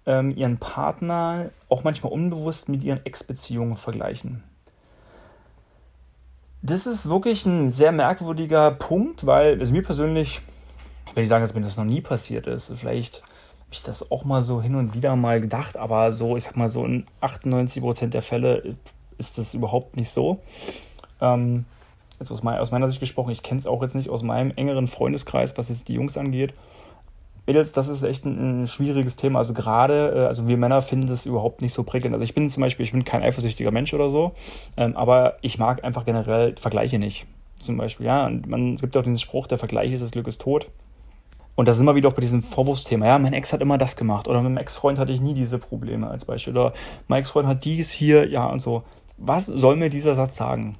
ähm, 0.06 0.30
ihren 0.36 0.58
Partner 0.58 1.50
auch 1.68 1.82
manchmal 1.82 2.12
unbewusst 2.12 2.68
mit 2.68 2.84
ihren 2.84 3.04
Ex-Beziehungen 3.04 3.76
vergleichen. 3.76 4.44
Das 6.62 6.86
ist 6.86 7.08
wirklich 7.08 7.46
ein 7.46 7.70
sehr 7.70 7.90
merkwürdiger 7.90 8.70
Punkt, 8.70 9.26
weil 9.26 9.58
also 9.58 9.72
mir 9.72 9.82
persönlich, 9.82 10.40
wenn 11.14 11.22
ich 11.22 11.28
sagen, 11.28 11.42
dass 11.42 11.54
mir 11.54 11.62
das 11.62 11.76
noch 11.76 11.84
nie 11.84 12.00
passiert 12.00 12.46
ist, 12.46 12.72
vielleicht 12.76 13.22
ich 13.70 13.82
das 13.82 14.10
auch 14.10 14.24
mal 14.24 14.42
so 14.42 14.60
hin 14.60 14.74
und 14.74 14.94
wieder 14.94 15.16
mal 15.16 15.40
gedacht, 15.40 15.76
aber 15.76 16.12
so, 16.12 16.36
ich 16.36 16.44
sag 16.44 16.56
mal, 16.56 16.68
so 16.68 16.84
in 16.84 17.06
98% 17.22 18.08
der 18.08 18.22
Fälle 18.22 18.76
ist 19.18 19.38
das 19.38 19.54
überhaupt 19.54 19.96
nicht 19.96 20.10
so. 20.10 20.40
Ähm, 21.20 21.64
jetzt 22.18 22.32
aus, 22.32 22.44
aus, 22.44 22.70
meiner 22.70 22.88
Sicht 22.88 23.00
gesprochen, 23.00 23.30
ich 23.30 23.42
kenne 23.42 23.58
es 23.58 23.66
auch 23.66 23.82
jetzt 23.82 23.94
nicht 23.94 24.08
aus 24.08 24.22
meinem 24.22 24.50
engeren 24.52 24.88
Freundeskreis, 24.88 25.56
was 25.56 25.68
jetzt 25.68 25.88
die 25.88 25.94
Jungs 25.94 26.16
angeht. 26.16 26.54
Mädels, 27.46 27.72
das 27.72 27.88
ist 27.88 28.02
echt 28.02 28.24
ein, 28.24 28.62
ein 28.62 28.66
schwieriges 28.66 29.16
Thema. 29.16 29.38
Also 29.38 29.54
gerade, 29.54 30.12
äh, 30.14 30.26
also 30.26 30.46
wir 30.46 30.56
Männer 30.56 30.82
finden 30.82 31.06
das 31.06 31.26
überhaupt 31.26 31.62
nicht 31.62 31.72
so 31.72 31.82
prickelnd. 31.82 32.14
Also 32.14 32.24
ich 32.24 32.34
bin 32.34 32.48
zum 32.48 32.60
Beispiel, 32.60 32.84
ich 32.84 32.92
bin 32.92 33.04
kein 33.04 33.22
eifersüchtiger 33.22 33.70
Mensch 33.70 33.94
oder 33.94 34.10
so, 34.10 34.32
ähm, 34.76 34.96
aber 34.96 35.36
ich 35.40 35.58
mag 35.58 35.84
einfach 35.84 36.04
generell 36.04 36.54
Vergleiche 36.56 36.98
nicht. 36.98 37.26
Zum 37.56 37.76
Beispiel, 37.76 38.06
ja, 38.06 38.26
und 38.26 38.46
man, 38.46 38.74
es 38.74 38.80
gibt 38.80 38.96
auch 38.96 39.02
diesen 39.02 39.18
Spruch, 39.18 39.46
der 39.46 39.58
Vergleich 39.58 39.92
ist 39.92 40.00
das 40.00 40.12
Glück 40.12 40.26
ist 40.28 40.40
tot. 40.40 40.68
Und 41.60 41.66
da 41.66 41.74
sind 41.74 41.84
wir 41.84 41.94
wieder 41.94 42.08
auch 42.08 42.14
bei 42.14 42.22
diesem 42.22 42.42
Vorwurfsthema. 42.42 43.04
Ja, 43.04 43.18
mein 43.18 43.34
Ex 43.34 43.52
hat 43.52 43.60
immer 43.60 43.76
das 43.76 43.94
gemacht. 43.94 44.28
Oder 44.28 44.40
mit 44.40 44.52
meinem 44.52 44.62
Ex-Freund 44.62 44.98
hatte 44.98 45.12
ich 45.12 45.20
nie 45.20 45.34
diese 45.34 45.58
Probleme 45.58 46.08
als 46.08 46.24
Beispiel. 46.24 46.56
Oder 46.56 46.72
mein 47.06 47.20
Ex-Freund 47.20 47.46
hat 47.46 47.66
dies 47.66 47.90
hier, 47.90 48.26
ja 48.30 48.46
und 48.46 48.60
so. 48.60 48.82
Was 49.18 49.44
soll 49.44 49.76
mir 49.76 49.90
dieser 49.90 50.14
Satz 50.14 50.36
sagen? 50.36 50.78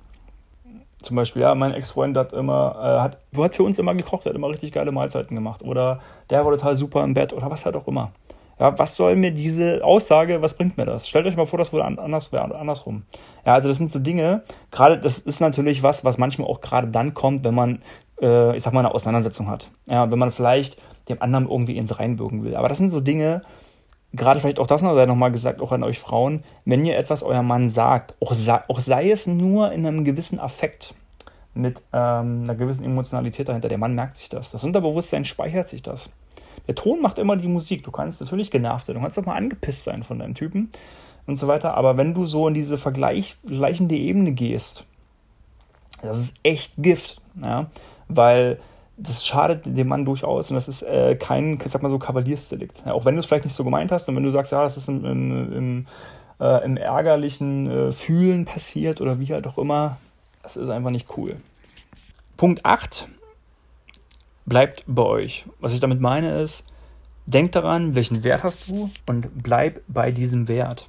Zum 1.03 1.16
Beispiel, 1.16 1.43
ja, 1.43 1.55
mein 1.55 1.75
Ex-Freund 1.75 2.16
hat 2.16 2.33
immer, 2.33 2.77
äh, 2.79 3.01
hat, 3.03 3.19
hat 3.37 3.57
für 3.57 3.62
uns 3.62 3.79
immer 3.79 3.95
gekocht, 3.95 4.25
hat 4.25 4.35
immer 4.35 4.49
richtig 4.49 4.73
geile 4.73 4.90
Mahlzeiten 4.90 5.35
gemacht. 5.35 5.62
Oder 5.62 6.01
der 6.31 6.47
war 6.47 6.53
total 6.53 6.75
super 6.77 7.05
im 7.05 7.12
Bett 7.12 7.35
oder 7.35 7.51
was 7.51 7.66
halt 7.66 7.77
auch 7.77 7.87
immer. 7.87 8.12
Ja, 8.59 8.79
was 8.79 8.95
soll 8.95 9.16
mir 9.16 9.33
diese 9.33 9.85
Aussage, 9.85 10.40
was 10.40 10.57
bringt 10.57 10.79
mir 10.79 10.87
das? 10.87 11.09
Stellt 11.09 11.27
euch 11.27 11.37
mal 11.37 11.47
vor, 11.47 11.59
das 11.59 11.75
würde 11.75 11.85
anders 11.85 12.33
wäre, 12.33 12.55
andersrum. 12.55 13.05
Ja, 13.45 13.55
also 13.55 13.69
das 13.69 13.77
sind 13.77 13.90
so 13.90 13.99
Dinge, 13.99 14.45
gerade 14.71 14.99
das 14.99 15.19
ist 15.19 15.40
natürlich 15.40 15.83
was, 15.83 16.05
was 16.05 16.19
manchmal 16.19 16.49
auch 16.49 16.61
gerade 16.61 16.88
dann 16.88 17.14
kommt, 17.14 17.43
wenn 17.43 17.55
man 17.55 17.81
äh, 18.20 18.56
ich 18.56 18.62
sag 18.62 18.72
mal, 18.72 18.80
eine 18.80 18.94
Auseinandersetzung 18.94 19.48
hat. 19.48 19.70
Ja, 19.87 20.11
wenn 20.11 20.18
man 20.18 20.30
vielleicht 20.30 20.80
dem 21.09 21.20
anderen 21.22 21.48
irgendwie 21.48 21.76
ins 21.76 21.98
Reinwirken 21.98 22.44
will. 22.44 22.56
Aber 22.56 22.68
das 22.68 22.78
sind 22.78 22.90
so 22.90 23.00
Dinge, 23.00 23.42
gerade 24.12 24.40
vielleicht 24.40 24.61
auch 24.61 24.66
das 24.66 24.83
noch, 24.83 24.94
sei 24.94 25.06
nochmal 25.06 25.33
gesagt, 25.33 25.61
auch 25.61 25.72
an 25.72 25.83
euch 25.83 25.98
Frauen, 25.98 26.42
wenn 26.64 26.85
ihr 26.85 26.96
etwas 26.96 27.22
euer 27.22 27.42
Mann 27.42 27.68
sagt, 27.68 28.14
auch 28.20 28.35
sei, 28.35 28.61
auch 28.68 28.80
sei 28.80 29.11
es 29.11 29.26
nur 29.26 29.72
in 29.72 29.87
einem 29.87 30.04
gewissen 30.04 30.40
Affekt, 30.40 30.94
mit 31.54 31.83
ähm, 31.92 32.42
einer 32.44 32.54
gewissen 32.54 32.85
Emotionalität 32.85 33.48
dahinter, 33.48 33.68
der 33.68 33.78
Mann 33.78 33.94
merkt 33.94 34.16
sich 34.16 34.28
das. 34.28 34.50
Das 34.50 34.62
Unterbewusstsein 34.64 35.24
speichert 35.24 35.68
sich 35.68 35.83
das. 35.83 36.11
Der 36.68 36.74
Ton 36.74 37.00
macht 37.00 37.18
immer 37.18 37.37
die 37.37 37.48
Musik. 37.48 37.83
Du 37.83 37.90
kannst 37.90 38.20
natürlich 38.20 38.50
genervt 38.50 38.87
sein, 38.87 38.94
du 38.94 39.02
kannst 39.02 39.18
auch 39.18 39.24
mal 39.24 39.35
angepisst 39.35 39.85
sein 39.85 40.02
von 40.02 40.18
deinem 40.18 40.35
Typen 40.35 40.70
und 41.26 41.37
so 41.37 41.48
weiter. 41.48 41.74
Aber 41.74 41.96
wenn 41.96 42.14
du 42.14 42.24
so 42.26 42.46
in 42.46 42.54
diese 42.54 42.78
vergleichende 42.78 43.96
Ebene 43.96 44.33
gehst, 44.33 44.85
das 46.02 46.18
ist 46.18 46.37
echt 46.42 46.74
Gift. 46.78 47.20
Ja? 47.40 47.66
Weil 48.16 48.59
das 48.96 49.25
schadet 49.25 49.64
dem 49.64 49.88
Mann 49.88 50.05
durchaus 50.05 50.51
und 50.51 50.57
das 50.57 50.68
ist 50.68 50.83
äh, 50.83 51.16
kein, 51.16 51.55
ich 51.55 51.73
sag 51.73 51.83
mal 51.83 51.90
so, 51.90 51.99
Kavaliersdelikt. 51.99 52.83
Ja, 52.85 52.92
auch 52.92 53.05
wenn 53.05 53.14
du 53.14 53.20
es 53.20 53.27
vielleicht 53.27 53.44
nicht 53.44 53.55
so 53.55 53.64
gemeint 53.64 53.92
hast 53.92 54.09
und 54.09 54.16
wenn 54.16 54.23
du 54.23 54.31
sagst, 54.31 54.53
ja, 54.53 54.62
das 54.62 54.77
ist 54.77 54.88
im, 54.88 55.05
im, 55.05 55.53
im, 55.53 55.87
äh, 56.38 56.64
im 56.64 56.77
ärgerlichen 56.77 57.70
äh, 57.70 57.92
Fühlen 57.92 58.44
passiert 58.44 59.01
oder 59.01 59.18
wie 59.18 59.33
halt 59.33 59.46
auch 59.46 59.59
immer, 59.59 59.96
das 60.42 60.57
ist 60.57 60.68
einfach 60.68 60.90
nicht 60.90 61.16
cool. 61.16 61.37
Punkt 62.37 62.64
8 62.64 63.09
bleibt 64.46 64.85
bei 64.87 65.03
euch. 65.03 65.46
Was 65.61 65.73
ich 65.73 65.81
damit 65.81 66.01
meine 66.01 66.40
ist, 66.40 66.66
denk 67.27 67.53
daran, 67.53 67.94
welchen 67.94 68.25
Wert 68.25 68.44
hast 68.44 68.68
du 68.68 68.90
und 69.07 69.42
bleib 69.42 69.81
bei 69.88 70.11
diesem 70.11 70.49
Wert 70.49 70.88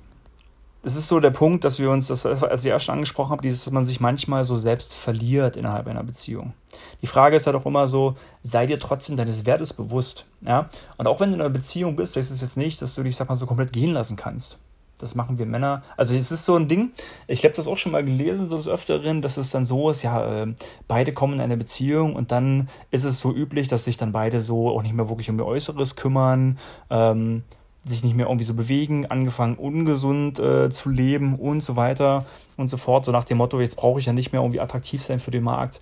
es 0.83 0.95
ist 0.95 1.07
so 1.07 1.19
der 1.19 1.29
Punkt, 1.29 1.63
dass 1.63 1.79
wir 1.79 1.91
uns, 1.91 2.07
das, 2.07 2.25
als 2.25 2.63
ich 2.63 2.69
ja 2.69 2.79
schon 2.79 2.93
angesprochen 2.93 3.31
habe, 3.31 3.41
dieses, 3.41 3.65
dass 3.65 3.73
man 3.73 3.85
sich 3.85 3.99
manchmal 3.99 4.43
so 4.45 4.55
selbst 4.55 4.93
verliert 4.93 5.55
innerhalb 5.55 5.87
einer 5.87 6.03
Beziehung. 6.03 6.53
Die 7.01 7.07
Frage 7.07 7.35
ist 7.35 7.45
halt 7.45 7.55
auch 7.55 7.65
immer 7.65 7.87
so, 7.87 8.15
sei 8.41 8.65
dir 8.65 8.79
trotzdem 8.79 9.17
deines 9.17 9.45
Wertes 9.45 9.73
bewusst. 9.73 10.25
Ja? 10.41 10.69
Und 10.97 11.07
auch 11.07 11.19
wenn 11.19 11.29
du 11.29 11.35
in 11.35 11.41
einer 11.41 11.49
Beziehung 11.49 11.95
bist, 11.95 12.15
heißt 12.15 12.31
es 12.31 12.41
jetzt 12.41 12.57
nicht, 12.57 12.81
dass 12.81 12.95
du 12.95 13.03
dich, 13.03 13.15
sag 13.15 13.29
mal, 13.29 13.35
so 13.35 13.45
komplett 13.45 13.73
gehen 13.73 13.91
lassen 13.91 14.15
kannst. 14.15 14.57
Das 14.97 15.15
machen 15.15 15.39
wir 15.39 15.47
Männer. 15.47 15.81
Also 15.97 16.15
es 16.15 16.31
ist 16.31 16.45
so 16.45 16.55
ein 16.55 16.67
Ding, 16.67 16.91
ich 17.27 17.43
habe 17.43 17.55
das 17.55 17.67
auch 17.67 17.77
schon 17.77 17.91
mal 17.91 18.05
gelesen, 18.05 18.47
so 18.47 18.57
des 18.57 18.67
Öfteren, 18.67 19.21
dass 19.21 19.37
es 19.37 19.49
dann 19.49 19.65
so 19.65 19.89
ist, 19.89 20.03
ja, 20.03 20.43
äh, 20.43 20.53
beide 20.87 21.11
kommen 21.11 21.33
in 21.33 21.41
eine 21.41 21.57
Beziehung 21.57 22.15
und 22.15 22.31
dann 22.31 22.69
ist 22.91 23.03
es 23.03 23.19
so 23.19 23.33
üblich, 23.33 23.67
dass 23.67 23.85
sich 23.85 23.97
dann 23.97 24.11
beide 24.11 24.41
so 24.41 24.69
auch 24.69 24.83
nicht 24.83 24.93
mehr 24.93 25.09
wirklich 25.09 25.29
um 25.29 25.39
ihr 25.39 25.45
Äußeres 25.45 25.95
kümmern. 25.95 26.59
Ähm, 26.91 27.43
sich 27.83 28.03
nicht 28.03 28.15
mehr 28.15 28.27
irgendwie 28.27 28.45
so 28.45 28.53
bewegen, 28.53 29.07
angefangen 29.07 29.55
ungesund 29.55 30.39
äh, 30.39 30.69
zu 30.69 30.89
leben 30.89 31.35
und 31.35 31.61
so 31.61 31.75
weiter 31.75 32.25
und 32.57 32.67
so 32.67 32.77
fort. 32.77 33.05
So 33.05 33.11
nach 33.11 33.23
dem 33.23 33.37
Motto, 33.37 33.59
jetzt 33.59 33.75
brauche 33.75 33.99
ich 33.99 34.05
ja 34.05 34.13
nicht 34.13 34.31
mehr 34.31 34.41
irgendwie 34.41 34.59
attraktiv 34.59 35.03
sein 35.03 35.19
für 35.19 35.31
den 35.31 35.43
Markt. 35.43 35.79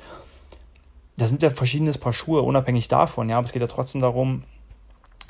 Das 1.18 1.30
sind 1.30 1.42
ja 1.42 1.50
verschiedene 1.50 1.92
Paar 1.94 2.14
Schuhe, 2.14 2.42
unabhängig 2.42 2.88
davon, 2.88 3.28
ja, 3.30 3.38
aber 3.38 3.46
es 3.46 3.52
geht 3.52 3.62
ja 3.62 3.68
trotzdem 3.68 4.00
darum, 4.00 4.44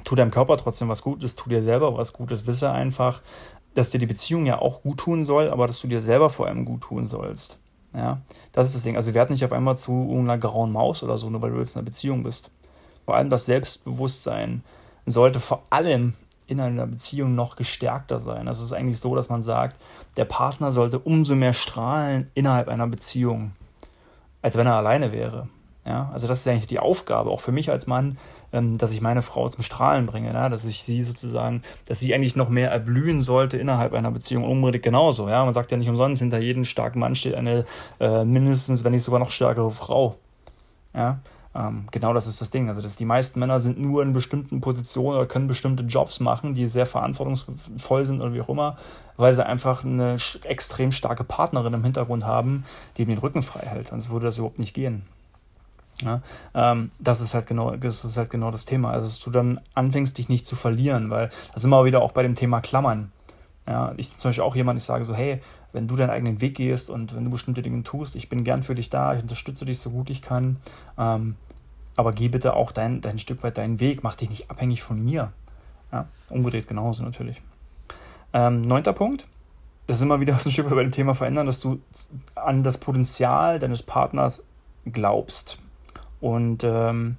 tu 0.03 0.13
deinem 0.13 0.29
Körper 0.29 0.57
trotzdem 0.57 0.87
was 0.87 1.01
Gutes, 1.01 1.35
tu 1.35 1.49
dir 1.49 1.63
selber 1.63 1.97
was 1.97 2.13
Gutes. 2.13 2.45
Wisse 2.45 2.71
einfach, 2.71 3.21
dass 3.73 3.89
dir 3.89 3.99
die 3.99 4.05
Beziehung 4.05 4.45
ja 4.45 4.59
auch 4.59 4.83
gut 4.83 4.99
tun 4.99 5.23
soll, 5.23 5.49
aber 5.49 5.65
dass 5.65 5.79
du 5.79 5.87
dir 5.87 6.01
selber 6.01 6.29
vor 6.29 6.45
allem 6.47 6.65
gut 6.65 6.81
tun 6.81 7.05
sollst. 7.05 7.59
Ja, 7.95 8.21
das 8.51 8.67
ist 8.67 8.75
das 8.75 8.83
Ding. 8.83 8.95
Also 8.95 9.15
werd 9.15 9.31
nicht 9.31 9.43
auf 9.43 9.51
einmal 9.51 9.77
zu 9.77 9.91
irgendeiner 9.91 10.37
grauen 10.37 10.71
Maus 10.71 11.01
oder 11.01 11.17
so, 11.17 11.29
nur 11.29 11.41
weil 11.41 11.51
du 11.51 11.57
jetzt 11.57 11.75
in 11.75 11.79
einer 11.79 11.85
Beziehung 11.85 12.21
bist. 12.21 12.51
Vor 13.05 13.15
allem 13.15 13.31
das 13.31 13.45
Selbstbewusstsein 13.45 14.63
sollte 15.07 15.39
vor 15.39 15.63
allem 15.71 16.13
in 16.49 16.59
einer 16.59 16.87
Beziehung 16.87 17.35
noch 17.35 17.55
gestärkter 17.55 18.19
sein. 18.19 18.47
Es 18.47 18.61
ist 18.61 18.73
eigentlich 18.73 18.99
so, 18.99 19.15
dass 19.15 19.29
man 19.29 19.43
sagt, 19.43 19.75
der 20.17 20.25
Partner 20.25 20.71
sollte 20.71 20.99
umso 20.99 21.35
mehr 21.35 21.53
strahlen 21.53 22.29
innerhalb 22.33 22.67
einer 22.67 22.87
Beziehung, 22.87 23.51
als 24.41 24.57
wenn 24.57 24.67
er 24.67 24.75
alleine 24.75 25.11
wäre. 25.11 25.47
Ja, 25.85 26.09
also 26.13 26.27
das 26.27 26.41
ist 26.41 26.47
eigentlich 26.47 26.67
die 26.67 26.79
Aufgabe, 26.79 27.31
auch 27.31 27.39
für 27.39 27.51
mich 27.51 27.71
als 27.71 27.87
Mann, 27.87 28.17
ähm, 28.51 28.77
dass 28.77 28.91
ich 28.91 29.01
meine 29.01 29.21
Frau 29.21 29.47
zum 29.47 29.63
Strahlen 29.63 30.05
bringe, 30.05 30.31
ja? 30.31 30.49
dass 30.49 30.65
ich 30.65 30.83
sie 30.83 31.01
sozusagen, 31.01 31.63
dass 31.87 31.99
sie 31.99 32.13
eigentlich 32.13 32.35
noch 32.35 32.49
mehr 32.49 32.69
erblühen 32.69 33.21
sollte 33.21 33.57
innerhalb 33.57 33.93
einer 33.93 34.11
Beziehung. 34.11 34.43
Unbedingt 34.43 34.83
genauso. 34.83 35.29
Ja, 35.29 35.43
man 35.43 35.53
sagt 35.53 35.71
ja 35.71 35.77
nicht 35.77 35.89
umsonst, 35.89 36.19
hinter 36.19 36.39
jedem 36.39 36.65
starken 36.65 36.99
Mann 36.99 37.15
steht 37.15 37.33
eine 37.33 37.65
äh, 37.99 38.23
mindestens, 38.25 38.83
wenn 38.83 38.91
nicht 38.91 39.03
sogar 39.03 39.19
noch 39.19 39.31
stärkere 39.31 39.71
Frau. 39.71 40.15
Ja, 40.93 41.19
ähm, 41.59 41.87
genau 41.91 42.13
das 42.13 42.25
ist 42.25 42.39
das 42.39 42.51
Ding. 42.51 42.69
Also, 42.69 42.81
dass 42.81 42.95
die 42.95 43.05
meisten 43.05 43.39
Männer 43.39 43.59
sind 43.59 43.79
nur 43.79 44.01
in 44.01 44.13
bestimmten 44.13 44.61
Positionen 44.61 45.17
oder 45.17 45.25
können 45.25 45.47
bestimmte 45.47 45.83
Jobs 45.83 46.19
machen, 46.19 46.55
die 46.55 46.67
sehr 46.67 46.85
verantwortungsvoll 46.85 48.05
sind 48.05 48.21
oder 48.21 48.33
wie 48.33 48.41
auch 48.41 48.49
immer, 48.49 48.77
weil 49.17 49.33
sie 49.33 49.45
einfach 49.45 49.83
eine 49.83 50.17
extrem 50.43 50.91
starke 50.91 51.25
Partnerin 51.25 51.73
im 51.73 51.83
Hintergrund 51.83 52.25
haben, 52.25 52.63
die 52.95 53.01
ihm 53.01 53.09
den 53.09 53.17
Rücken 53.17 53.41
frei 53.41 53.65
hält. 53.65 53.89
Sonst 53.89 54.09
würde 54.09 54.27
das 54.27 54.37
überhaupt 54.37 54.59
nicht 54.59 54.73
gehen. 54.73 55.01
Ja, 56.01 56.21
ähm, 56.53 56.91
das 56.99 57.19
ist 57.19 57.33
halt 57.33 57.45
genau, 57.45 57.75
das 57.75 58.05
ist 58.05 58.15
halt 58.15 58.29
genau 58.29 58.51
das 58.51 58.63
Thema. 58.63 58.91
Also, 58.91 59.07
dass 59.07 59.19
du 59.19 59.29
dann 59.29 59.59
anfängst, 59.73 60.17
dich 60.17 60.29
nicht 60.29 60.47
zu 60.47 60.55
verlieren, 60.55 61.09
weil 61.09 61.29
das 61.53 61.65
immer 61.65 61.83
wieder 61.83 62.01
auch 62.01 62.13
bei 62.13 62.23
dem 62.23 62.35
Thema 62.35 62.61
Klammern. 62.61 63.11
Ja, 63.67 63.93
ich 63.97 64.09
bin 64.09 64.17
zum 64.17 64.29
Beispiel 64.29 64.45
auch 64.45 64.55
jemand, 64.55 64.79
ich 64.79 64.85
sage 64.85 65.03
so, 65.03 65.13
hey, 65.13 65.41
wenn 65.73 65.87
du 65.87 65.97
deinen 65.97 66.09
eigenen 66.09 66.39
Weg 66.39 66.55
gehst 66.55 66.89
und 66.89 67.15
wenn 67.15 67.25
du 67.25 67.29
bestimmte 67.29 67.61
Dinge 67.61 67.83
tust, 67.83 68.15
ich 68.15 68.29
bin 68.29 68.43
gern 68.43 68.63
für 68.63 68.75
dich 68.75 68.89
da, 68.89 69.13
ich 69.13 69.21
unterstütze 69.21 69.65
dich 69.65 69.79
so 69.79 69.89
gut 69.89 70.09
ich 70.09 70.21
kann, 70.21 70.57
ähm, 70.97 71.35
aber 71.95 72.11
geh 72.11 72.27
bitte 72.27 72.55
auch 72.55 72.71
dein, 72.71 73.01
dein 73.01 73.17
Stück 73.17 73.43
weit 73.43 73.57
deinen 73.57 73.79
Weg, 73.79 74.03
mach 74.03 74.15
dich 74.15 74.29
nicht 74.29 74.49
abhängig 74.49 74.83
von 74.83 75.03
mir. 75.03 75.33
Ja, 75.91 76.07
umgedreht 76.29 76.67
genauso 76.67 77.03
natürlich. 77.03 77.41
Ähm, 78.33 78.61
neunter 78.61 78.93
Punkt, 78.93 79.27
das 79.87 79.97
ist 79.97 80.03
immer 80.03 80.19
wieder 80.19 80.33
ein 80.45 80.51
Stück 80.51 80.65
weit 80.65 80.75
bei 80.75 80.83
dem 80.83 80.91
Thema 80.91 81.13
verändern, 81.15 81.45
dass 81.45 81.59
du 81.59 81.81
an 82.35 82.63
das 82.63 82.77
Potenzial 82.77 83.59
deines 83.59 83.83
Partners 83.83 84.45
glaubst 84.85 85.57
und 86.21 86.63
ähm, 86.63 87.17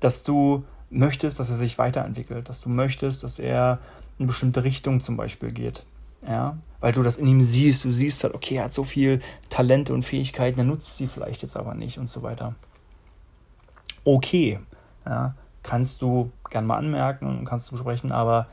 dass 0.00 0.22
du 0.22 0.64
möchtest, 0.90 1.38
dass 1.38 1.50
er 1.50 1.56
sich 1.56 1.78
weiterentwickelt, 1.78 2.48
dass 2.48 2.60
du 2.60 2.68
möchtest, 2.68 3.22
dass 3.22 3.38
er 3.38 3.78
in 4.18 4.24
eine 4.24 4.26
bestimmte 4.28 4.64
Richtung 4.64 5.00
zum 5.00 5.16
Beispiel 5.16 5.50
geht. 5.50 5.84
Ja, 6.26 6.58
weil 6.80 6.92
du 6.92 7.02
das 7.02 7.16
in 7.16 7.26
ihm 7.26 7.42
siehst, 7.42 7.84
du 7.84 7.92
siehst 7.92 8.24
halt, 8.24 8.34
okay, 8.34 8.56
er 8.56 8.64
hat 8.64 8.74
so 8.74 8.84
viel 8.84 9.20
Talente 9.50 9.94
und 9.94 10.02
Fähigkeiten, 10.02 10.58
er 10.58 10.64
nutzt 10.64 10.96
sie 10.96 11.06
vielleicht 11.06 11.42
jetzt 11.42 11.56
aber 11.56 11.74
nicht 11.74 11.98
und 11.98 12.08
so 12.08 12.22
weiter. 12.22 12.54
Okay, 14.04 14.58
ja, 15.06 15.34
kannst 15.62 16.02
du 16.02 16.30
gern 16.50 16.66
mal 16.66 16.78
anmerken, 16.78 17.44
kannst 17.44 17.70
du 17.70 17.72
besprechen, 17.72 18.12
aber 18.12 18.46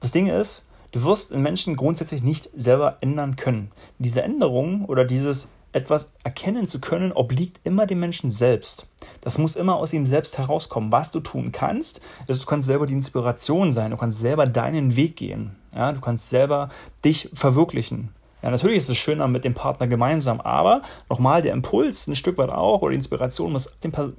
das 0.00 0.12
Ding 0.12 0.26
ist, 0.26 0.66
du 0.92 1.04
wirst 1.04 1.30
in 1.32 1.42
Menschen 1.42 1.76
grundsätzlich 1.76 2.22
nicht 2.22 2.50
selber 2.54 2.98
ändern 3.00 3.36
können. 3.36 3.70
Diese 3.98 4.22
Änderung 4.22 4.84
oder 4.86 5.04
dieses 5.04 5.48
etwas 5.72 6.12
erkennen 6.24 6.66
zu 6.66 6.80
können, 6.80 7.12
obliegt 7.12 7.60
immer 7.64 7.86
dem 7.86 8.00
Menschen 8.00 8.30
selbst. 8.30 8.86
Das 9.20 9.38
muss 9.38 9.56
immer 9.56 9.76
aus 9.76 9.92
ihm 9.92 10.04
selbst 10.04 10.36
herauskommen. 10.38 10.90
Was 10.90 11.10
du 11.10 11.20
tun 11.20 11.52
kannst, 11.52 12.00
ist, 12.26 12.42
du 12.42 12.46
kannst 12.46 12.66
selber 12.66 12.86
die 12.86 12.94
Inspiration 12.94 13.72
sein, 13.72 13.92
du 13.92 13.96
kannst 13.96 14.18
selber 14.18 14.46
deinen 14.46 14.96
Weg 14.96 15.16
gehen. 15.16 15.56
Ja, 15.74 15.92
du 15.92 16.00
kannst 16.00 16.28
selber 16.28 16.70
dich 17.04 17.30
verwirklichen. 17.32 18.12
Ja, 18.42 18.50
natürlich 18.50 18.78
ist 18.78 18.88
es 18.88 18.96
schöner 18.96 19.28
mit 19.28 19.44
dem 19.44 19.54
Partner 19.54 19.86
gemeinsam, 19.86 20.40
aber 20.40 20.82
nochmal, 21.08 21.42
der 21.42 21.52
Impuls 21.52 22.06
ein 22.06 22.16
Stück 22.16 22.38
weit 22.38 22.50
auch 22.50 22.82
oder 22.82 22.90
die 22.90 22.96
Inspiration 22.96 23.52
muss 23.52 23.70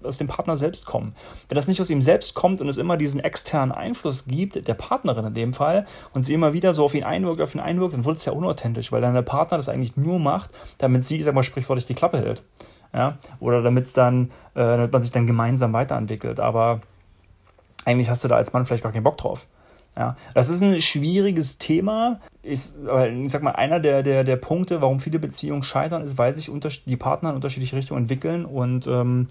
aus 0.03 0.17
dem 0.17 0.27
Partner 0.27 0.57
selbst 0.57 0.85
kommen. 0.85 1.15
Wenn 1.49 1.55
das 1.55 1.67
nicht 1.67 1.81
aus 1.81 1.89
ihm 1.89 2.01
selbst 2.01 2.33
kommt 2.35 2.61
und 2.61 2.69
es 2.69 2.77
immer 2.77 2.97
diesen 2.97 3.19
externen 3.19 3.71
Einfluss 3.71 4.25
gibt, 4.25 4.67
der 4.67 4.73
Partnerin 4.73 5.25
in 5.25 5.33
dem 5.33 5.53
Fall, 5.53 5.85
und 6.13 6.23
sie 6.23 6.33
immer 6.33 6.53
wieder 6.53 6.73
so 6.73 6.85
auf 6.85 6.93
ihn 6.93 7.03
einwirkt, 7.03 7.41
auf 7.41 7.55
ihn 7.55 7.61
einwirkt, 7.61 7.93
dann 7.93 8.05
wird 8.05 8.17
es 8.17 8.25
ja 8.25 8.33
unauthentisch, 8.33 8.91
weil 8.91 9.01
dann 9.01 9.13
der 9.13 9.21
Partner 9.21 9.57
das 9.57 9.69
eigentlich 9.69 9.97
nur 9.97 10.19
macht, 10.19 10.51
damit 10.77 11.03
sie, 11.05 11.21
sag 11.23 11.33
mal, 11.33 11.43
sprichwörtlich 11.43 11.85
die 11.85 11.95
Klappe 11.95 12.19
hält. 12.19 12.43
Ja? 12.93 13.17
Oder 13.39 13.61
damit 13.61 13.85
es 13.85 13.93
dann, 13.93 14.25
äh, 14.53 14.59
damit 14.59 14.93
man 14.93 15.01
sich 15.01 15.11
dann 15.11 15.27
gemeinsam 15.27 15.73
weiterentwickelt. 15.73 16.39
Aber 16.39 16.81
eigentlich 17.85 18.09
hast 18.09 18.23
du 18.23 18.27
da 18.27 18.35
als 18.35 18.53
Mann 18.53 18.65
vielleicht 18.65 18.83
gar 18.83 18.91
keinen 18.91 19.03
Bock 19.03 19.17
drauf. 19.17 19.47
Ja, 19.97 20.15
das 20.33 20.49
ist 20.49 20.61
ein 20.61 20.79
schwieriges 20.81 21.57
Thema. 21.57 22.21
Ist, 22.43 22.79
ich 22.79 23.31
sag 23.31 23.43
mal, 23.43 23.51
einer 23.51 23.79
der, 23.79 24.03
der, 24.03 24.23
der 24.23 24.37
Punkte, 24.37 24.81
warum 24.81 24.99
viele 24.99 25.19
Beziehungen 25.19 25.63
scheitern, 25.63 26.03
ist, 26.03 26.17
weil 26.17 26.33
sich 26.33 26.49
die 26.85 26.97
Partner 26.97 27.29
in 27.29 27.35
unterschiedliche 27.35 27.75
Richtungen 27.75 28.03
entwickeln 28.03 28.45
und 28.45 28.87
ähm, 28.87 29.27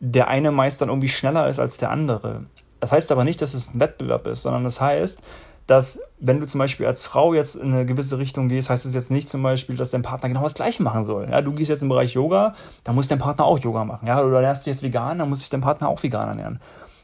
der 0.00 0.28
eine 0.28 0.52
meist 0.52 0.80
dann 0.80 0.88
irgendwie 0.88 1.08
schneller 1.08 1.48
ist 1.48 1.58
als 1.58 1.78
der 1.78 1.90
andere. 1.90 2.44
Das 2.80 2.92
heißt 2.92 3.12
aber 3.12 3.24
nicht, 3.24 3.40
dass 3.40 3.54
es 3.54 3.72
ein 3.72 3.80
Wettbewerb 3.80 4.26
ist, 4.26 4.42
sondern 4.42 4.64
das 4.64 4.80
heißt, 4.80 5.22
dass 5.66 6.00
wenn 6.18 6.40
du 6.40 6.46
zum 6.46 6.58
Beispiel 6.58 6.86
als 6.86 7.04
Frau 7.04 7.34
jetzt 7.34 7.54
in 7.54 7.72
eine 7.72 7.86
gewisse 7.86 8.18
Richtung 8.18 8.48
gehst, 8.48 8.68
heißt 8.68 8.84
es 8.84 8.94
jetzt 8.94 9.10
nicht 9.10 9.28
zum 9.28 9.42
Beispiel, 9.42 9.76
dass 9.76 9.90
dein 9.90 10.02
Partner 10.02 10.28
genau 10.28 10.42
das 10.42 10.54
Gleiche 10.54 10.82
machen 10.82 11.04
soll. 11.04 11.28
Ja, 11.30 11.40
du 11.40 11.52
gehst 11.52 11.70
jetzt 11.70 11.82
im 11.82 11.88
Bereich 11.88 12.14
Yoga, 12.14 12.54
dann 12.84 12.96
muss 12.96 13.08
dein 13.08 13.20
Partner 13.20 13.44
auch 13.44 13.58
Yoga 13.60 13.84
machen. 13.84 14.08
Ja, 14.08 14.20
oder 14.22 14.40
lernst 14.40 14.66
du 14.66 14.70
jetzt 14.70 14.82
vegan, 14.82 15.18
dann 15.18 15.28
muss 15.28 15.38
sich 15.40 15.50
dein 15.50 15.60
Partner 15.60 15.88
auch 15.88 16.02
vegan 16.02 16.28
ernähren. 16.28 16.60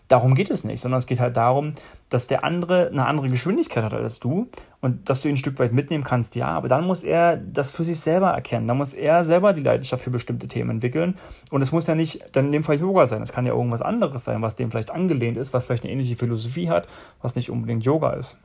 Darum 0.08 0.34
geht 0.34 0.50
es 0.50 0.64
nicht, 0.64 0.80
sondern 0.80 0.98
es 0.98 1.06
geht 1.06 1.20
halt 1.20 1.36
darum, 1.36 1.74
dass 2.08 2.26
der 2.26 2.42
andere 2.42 2.88
eine 2.88 3.06
andere 3.06 3.28
Geschwindigkeit 3.28 3.84
hat 3.84 3.92
als 3.92 4.20
du 4.20 4.48
und 4.80 5.10
dass 5.10 5.20
du 5.20 5.28
ihn 5.28 5.34
ein 5.34 5.36
Stück 5.36 5.58
weit 5.58 5.72
mitnehmen 5.72 6.02
kannst, 6.02 6.34
ja, 6.34 6.46
aber 6.46 6.68
dann 6.68 6.86
muss 6.86 7.02
er 7.02 7.36
das 7.36 7.70
für 7.70 7.84
sich 7.84 8.00
selber 8.00 8.30
erkennen. 8.30 8.66
Dann 8.66 8.78
muss 8.78 8.94
er 8.94 9.22
selber 9.22 9.52
die 9.52 9.62
Leidenschaft 9.62 10.02
für 10.02 10.10
bestimmte 10.10 10.48
Themen 10.48 10.70
entwickeln. 10.70 11.16
Und 11.50 11.60
es 11.60 11.72
muss 11.72 11.86
ja 11.86 11.94
nicht 11.94 12.24
dann 12.32 12.46
in 12.46 12.52
dem 12.52 12.64
Fall 12.64 12.80
Yoga 12.80 13.06
sein. 13.06 13.20
Es 13.20 13.32
kann 13.32 13.44
ja 13.44 13.52
irgendwas 13.52 13.82
anderes 13.82 14.24
sein, 14.24 14.40
was 14.40 14.56
dem 14.56 14.70
vielleicht 14.70 14.90
angelehnt 14.90 15.36
ist, 15.36 15.52
was 15.52 15.66
vielleicht 15.66 15.84
eine 15.84 15.92
ähnliche 15.92 16.16
Philosophie 16.16 16.70
hat, 16.70 16.88
was 17.20 17.34
nicht 17.34 17.50
unbedingt 17.50 17.84
Yoga 17.84 18.12
ist. 18.14 18.38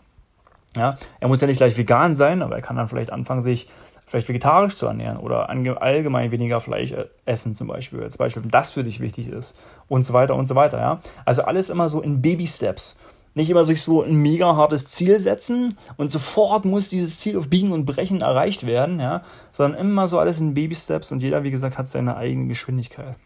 Ja, 0.75 0.95
er 1.19 1.27
muss 1.27 1.39
ja 1.39 1.47
nicht 1.47 1.57
gleich 1.57 1.77
vegan 1.77 2.15
sein, 2.15 2.41
aber 2.41 2.55
er 2.55 2.61
kann 2.61 2.75
dann 2.75 2.87
vielleicht 2.87 3.11
anfangen, 3.13 3.41
sich 3.41 3.67
vielleicht 4.05 4.29
vegetarisch 4.29 4.75
zu 4.75 4.85
ernähren 4.85 5.17
oder 5.17 5.49
allgemein 5.49 6.31
weniger 6.31 6.59
Fleisch 6.59 6.91
e-, 6.91 7.05
essen 7.25 7.55
zum 7.55 7.67
Beispiel, 7.67 8.03
als 8.03 8.17
Beispiel, 8.17 8.43
wenn 8.43 8.51
das 8.51 8.71
für 8.71 8.83
dich 8.83 8.99
wichtig 8.99 9.27
ist 9.27 9.59
und 9.87 10.05
so 10.05 10.13
weiter 10.13 10.35
und 10.35 10.45
so 10.45 10.55
weiter. 10.55 10.79
Ja? 10.79 10.99
Also 11.25 11.43
alles 11.43 11.69
immer 11.69 11.89
so 11.89 12.01
in 12.01 12.21
Baby-Steps. 12.21 12.99
Nicht 13.35 13.49
immer 13.49 13.63
sich 13.63 13.81
so 13.81 14.03
ein 14.03 14.15
mega 14.17 14.55
hartes 14.55 14.89
Ziel 14.89 15.17
setzen 15.17 15.77
und 15.97 16.11
sofort 16.11 16.65
muss 16.65 16.89
dieses 16.89 17.17
Ziel 17.17 17.37
auf 17.37 17.49
Biegen 17.49 17.71
und 17.71 17.85
Brechen 17.85 18.21
erreicht 18.21 18.67
werden, 18.67 18.99
ja? 18.99 19.23
sondern 19.51 19.79
immer 19.79 20.07
so 20.07 20.19
alles 20.19 20.39
in 20.39 20.53
Baby-Steps 20.53 21.11
und 21.11 21.23
jeder, 21.23 21.43
wie 21.43 21.51
gesagt, 21.51 21.77
hat 21.77 21.87
seine 21.87 22.15
eigene 22.15 22.47
Geschwindigkeit. 22.47 23.17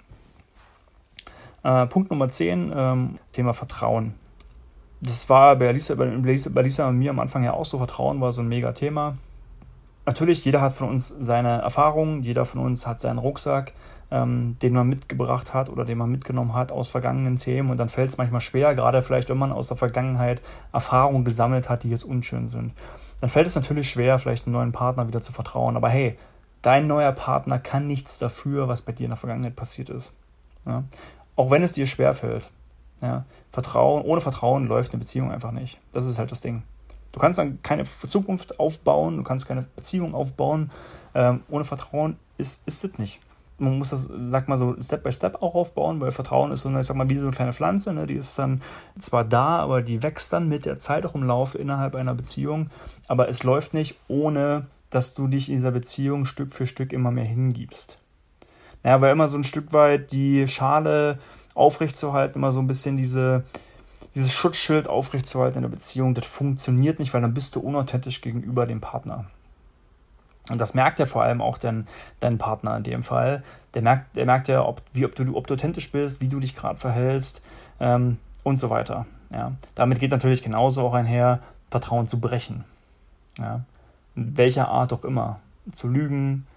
Äh, 1.63 1.87
Punkt 1.87 2.11
Nummer 2.11 2.29
10, 2.29 2.71
ähm, 2.73 3.19
Thema 3.33 3.51
Vertrauen. 3.51 4.13
Das 5.01 5.29
war 5.29 5.57
bei 5.57 5.71
Lisa, 5.73 5.95
bei, 5.95 6.05
Lisa, 6.05 6.49
bei 6.53 6.61
Lisa 6.61 6.87
und 6.87 6.97
mir 6.97 7.09
am 7.09 7.19
Anfang 7.19 7.43
ja 7.43 7.53
auch 7.53 7.65
so, 7.65 7.77
Vertrauen 7.77 8.21
war 8.21 8.31
so 8.31 8.41
ein 8.41 8.47
mega 8.47 8.71
Thema 8.71 9.17
natürlich, 10.07 10.43
jeder 10.43 10.61
hat 10.61 10.73
von 10.73 10.89
uns 10.89 11.07
seine 11.19 11.61
Erfahrungen, 11.61 12.23
jeder 12.23 12.45
von 12.45 12.61
uns 12.61 12.87
hat 12.87 12.99
seinen 12.99 13.19
Rucksack, 13.19 13.73
ähm, 14.09 14.57
den 14.61 14.73
man 14.73 14.87
mitgebracht 14.87 15.53
hat 15.53 15.69
oder 15.69 15.85
den 15.85 15.97
man 15.97 16.09
mitgenommen 16.09 16.53
hat 16.53 16.71
aus 16.71 16.87
vergangenen 16.87 17.35
Themen. 17.35 17.69
Und 17.69 17.77
dann 17.77 17.89
fällt 17.89 18.09
es 18.09 18.17
manchmal 18.17 18.41
schwer, 18.41 18.73
gerade 18.73 19.03
vielleicht, 19.03 19.29
wenn 19.29 19.37
man 19.37 19.51
aus 19.51 19.67
der 19.67 19.77
Vergangenheit 19.77 20.41
Erfahrungen 20.73 21.25
gesammelt 21.25 21.69
hat, 21.69 21.83
die 21.83 21.89
jetzt 21.89 22.05
unschön 22.05 22.47
sind. 22.47 22.73
Dann 23.19 23.29
fällt 23.29 23.47
es 23.47 23.55
natürlich 23.55 23.89
schwer, 23.89 24.17
vielleicht 24.17 24.45
einem 24.45 24.53
neuen 24.53 24.71
Partner 24.71 25.07
wieder 25.07 25.21
zu 25.21 25.31
vertrauen. 25.31 25.75
Aber 25.75 25.89
hey, 25.89 26.17
dein 26.61 26.87
neuer 26.87 27.11
Partner 27.11 27.59
kann 27.59 27.85
nichts 27.85 28.17
dafür, 28.17 28.67
was 28.67 28.81
bei 28.81 28.93
dir 28.93 29.05
in 29.05 29.11
der 29.11 29.17
Vergangenheit 29.17 29.55
passiert 29.55 29.89
ist. 29.89 30.15
Ja? 30.65 30.83
Auch 31.35 31.51
wenn 31.51 31.63
es 31.63 31.73
dir 31.73 31.85
schwer 31.85 32.13
fällt. 32.13 32.49
Ja? 33.01 33.25
Vertrauen, 33.51 34.03
ohne 34.03 34.21
Vertrauen 34.21 34.67
läuft 34.67 34.93
eine 34.93 34.99
Beziehung 34.99 35.31
einfach 35.31 35.51
nicht. 35.51 35.79
Das 35.91 36.07
ist 36.07 36.17
halt 36.17 36.31
das 36.31 36.41
Ding. 36.41 36.63
Du 37.11 37.19
kannst 37.19 37.39
dann 37.39 37.61
keine 37.63 37.85
Zukunft 37.85 38.59
aufbauen, 38.59 39.17
du 39.17 39.23
kannst 39.23 39.47
keine 39.47 39.65
Beziehung 39.75 40.13
aufbauen. 40.13 40.69
Ähm, 41.15 41.41
ohne 41.49 41.63
Vertrauen 41.63 42.17
ist, 42.37 42.61
ist 42.65 42.83
das 42.83 42.97
nicht. 42.97 43.19
Man 43.59 43.79
muss 43.79 43.89
das, 43.89 44.07
sag 44.29 44.47
mal 44.47 44.57
so, 44.57 44.75
Step 44.79 45.03
by 45.03 45.11
Step 45.11 45.41
auch 45.41 45.55
aufbauen, 45.55 45.99
weil 45.99 46.11
Vertrauen 46.11 46.51
ist 46.51 46.61
so 46.61 46.69
eine, 46.69 46.81
ich 46.81 46.85
sag 46.85 46.95
mal, 46.95 47.09
wie 47.09 47.17
so 47.17 47.23
eine 47.23 47.35
kleine 47.35 47.53
Pflanze, 47.53 47.91
ne? 47.91 48.05
die 48.05 48.13
ist 48.13 48.37
dann 48.37 48.61
zwar 48.99 49.23
da, 49.23 49.57
aber 49.57 49.81
die 49.81 50.03
wächst 50.03 50.31
dann 50.31 50.47
mit 50.47 50.65
der 50.65 50.77
Zeit 50.77 51.07
auch 51.07 51.15
im 51.15 51.23
Laufe 51.23 51.57
innerhalb 51.57 51.95
einer 51.95 52.13
Beziehung. 52.13 52.69
Aber 53.07 53.29
es 53.29 53.41
läuft 53.41 53.73
nicht, 53.73 53.95
ohne 54.07 54.67
dass 54.91 55.15
du 55.15 55.27
dich 55.27 55.49
in 55.49 55.55
dieser 55.55 55.71
Beziehung 55.71 56.25
Stück 56.25 56.53
für 56.53 56.67
Stück 56.67 56.93
immer 56.93 57.09
mehr 57.09 57.25
hingibst. 57.25 57.97
Naja, 58.83 59.01
weil 59.01 59.11
immer 59.11 59.27
so 59.27 59.37
ein 59.37 59.43
Stück 59.43 59.73
weit 59.73 60.11
die 60.11 60.47
Schale 60.47 61.17
aufrechtzuerhalten, 61.55 62.37
immer 62.37 62.51
so 62.51 62.59
ein 62.59 62.67
bisschen 62.67 62.95
diese, 62.95 63.43
dieses 64.17 64.33
Schutzschild 64.33 64.89
aufrechtzuerhalten 64.89 65.59
in 65.59 65.61
der 65.63 65.69
Beziehung, 65.69 66.13
das 66.13 66.27
funktioniert 66.27 66.99
nicht, 66.99 67.13
weil 67.13 67.21
dann 67.21 67.33
bist 67.33 67.55
du 67.55 67.59
unauthentisch 67.59 68.21
gegenüber 68.21 68.65
dem 68.65 68.81
Partner. 68.81 69.25
Und 70.49 70.59
das 70.59 70.73
merkt 70.73 70.99
ja 70.99 71.05
vor 71.05 71.23
allem 71.23 71.41
auch 71.41 71.57
dein, 71.57 71.87
dein 72.19 72.37
Partner 72.37 72.77
in 72.77 72.83
dem 72.83 73.03
Fall. 73.03 73.43
Der 73.73 73.81
merkt, 73.81 74.15
der 74.15 74.25
merkt 74.25 74.47
ja, 74.47 74.65
ob, 74.65 74.81
wie, 74.93 75.05
ob, 75.05 75.15
du, 75.15 75.35
ob 75.35 75.47
du 75.47 75.53
authentisch 75.53 75.91
bist, 75.91 76.21
wie 76.21 76.29
du 76.29 76.39
dich 76.39 76.55
gerade 76.55 76.79
verhältst 76.79 77.41
ähm, 77.79 78.17
und 78.43 78.59
so 78.59 78.69
weiter. 78.69 79.05
Ja? 79.29 79.53
Damit 79.75 79.99
geht 79.99 80.11
natürlich 80.11 80.41
genauso 80.41 80.81
auch 80.83 80.93
einher, 80.93 81.39
Vertrauen 81.69 82.07
zu 82.07 82.19
brechen. 82.19 82.63
Ja? 83.37 83.61
welcher 84.17 84.67
Art 84.67 84.91
auch 84.93 85.05
immer. 85.05 85.39
Zu 85.71 85.87
lügen, 85.87 86.47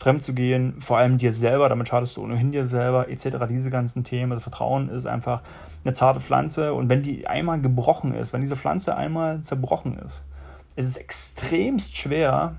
fremd 0.00 0.24
zu 0.24 0.34
gehen, 0.34 0.80
vor 0.80 0.96
allem 0.96 1.18
dir 1.18 1.30
selber, 1.30 1.68
damit 1.68 1.88
schadest 1.88 2.16
du 2.16 2.22
ohnehin 2.22 2.52
dir 2.52 2.64
selber, 2.64 3.10
etc. 3.10 3.36
Diese 3.48 3.70
ganzen 3.70 4.02
Themen. 4.02 4.32
Also 4.32 4.40
Vertrauen 4.40 4.88
ist 4.88 5.06
einfach 5.06 5.42
eine 5.84 5.92
zarte 5.92 6.20
Pflanze 6.20 6.72
und 6.72 6.88
wenn 6.88 7.02
die 7.02 7.26
einmal 7.26 7.60
gebrochen 7.60 8.14
ist, 8.14 8.32
wenn 8.32 8.40
diese 8.40 8.56
Pflanze 8.56 8.96
einmal 8.96 9.42
zerbrochen 9.42 9.98
ist, 9.98 10.26
ist 10.74 10.86
es 10.86 10.96
extremst 10.96 11.96
schwer, 11.96 12.56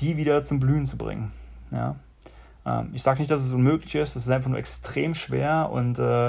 die 0.00 0.16
wieder 0.16 0.42
zum 0.42 0.58
Blühen 0.58 0.86
zu 0.86 0.96
bringen. 0.96 1.32
Ja? 1.70 1.96
Ähm, 2.64 2.90
ich 2.94 3.02
sage 3.02 3.20
nicht, 3.20 3.30
dass 3.30 3.42
es 3.42 3.52
unmöglich 3.52 3.94
ist, 3.94 4.16
es 4.16 4.24
ist 4.24 4.30
einfach 4.30 4.48
nur 4.48 4.58
extrem 4.58 5.14
schwer 5.14 5.68
und 5.70 5.98
äh, 5.98 6.28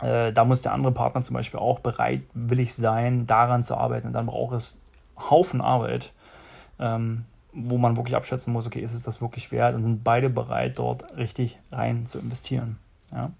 äh, 0.00 0.32
da 0.32 0.44
muss 0.44 0.62
der 0.62 0.72
andere 0.72 0.92
Partner 0.92 1.22
zum 1.22 1.34
Beispiel 1.34 1.60
auch 1.60 1.78
bereitwillig 1.78 2.74
sein, 2.74 3.26
daran 3.26 3.62
zu 3.62 3.76
arbeiten. 3.76 4.08
Und 4.08 4.12
dann 4.14 4.26
braucht 4.26 4.54
es 4.54 4.80
Haufen 5.16 5.60
Arbeit, 5.60 6.12
ähm, 6.80 7.24
wo 7.54 7.78
man 7.78 7.96
wirklich 7.96 8.16
abschätzen 8.16 8.52
muss, 8.52 8.66
okay, 8.66 8.80
ist 8.80 8.94
es 8.94 9.02
das 9.02 9.20
wirklich 9.20 9.52
wert 9.52 9.74
und 9.74 9.82
sind 9.82 10.04
beide 10.04 10.28
bereit, 10.28 10.78
dort 10.78 11.16
richtig 11.16 11.58
rein 11.70 12.06
zu 12.06 12.18
investieren. 12.18 12.78
Ja? 13.12 13.30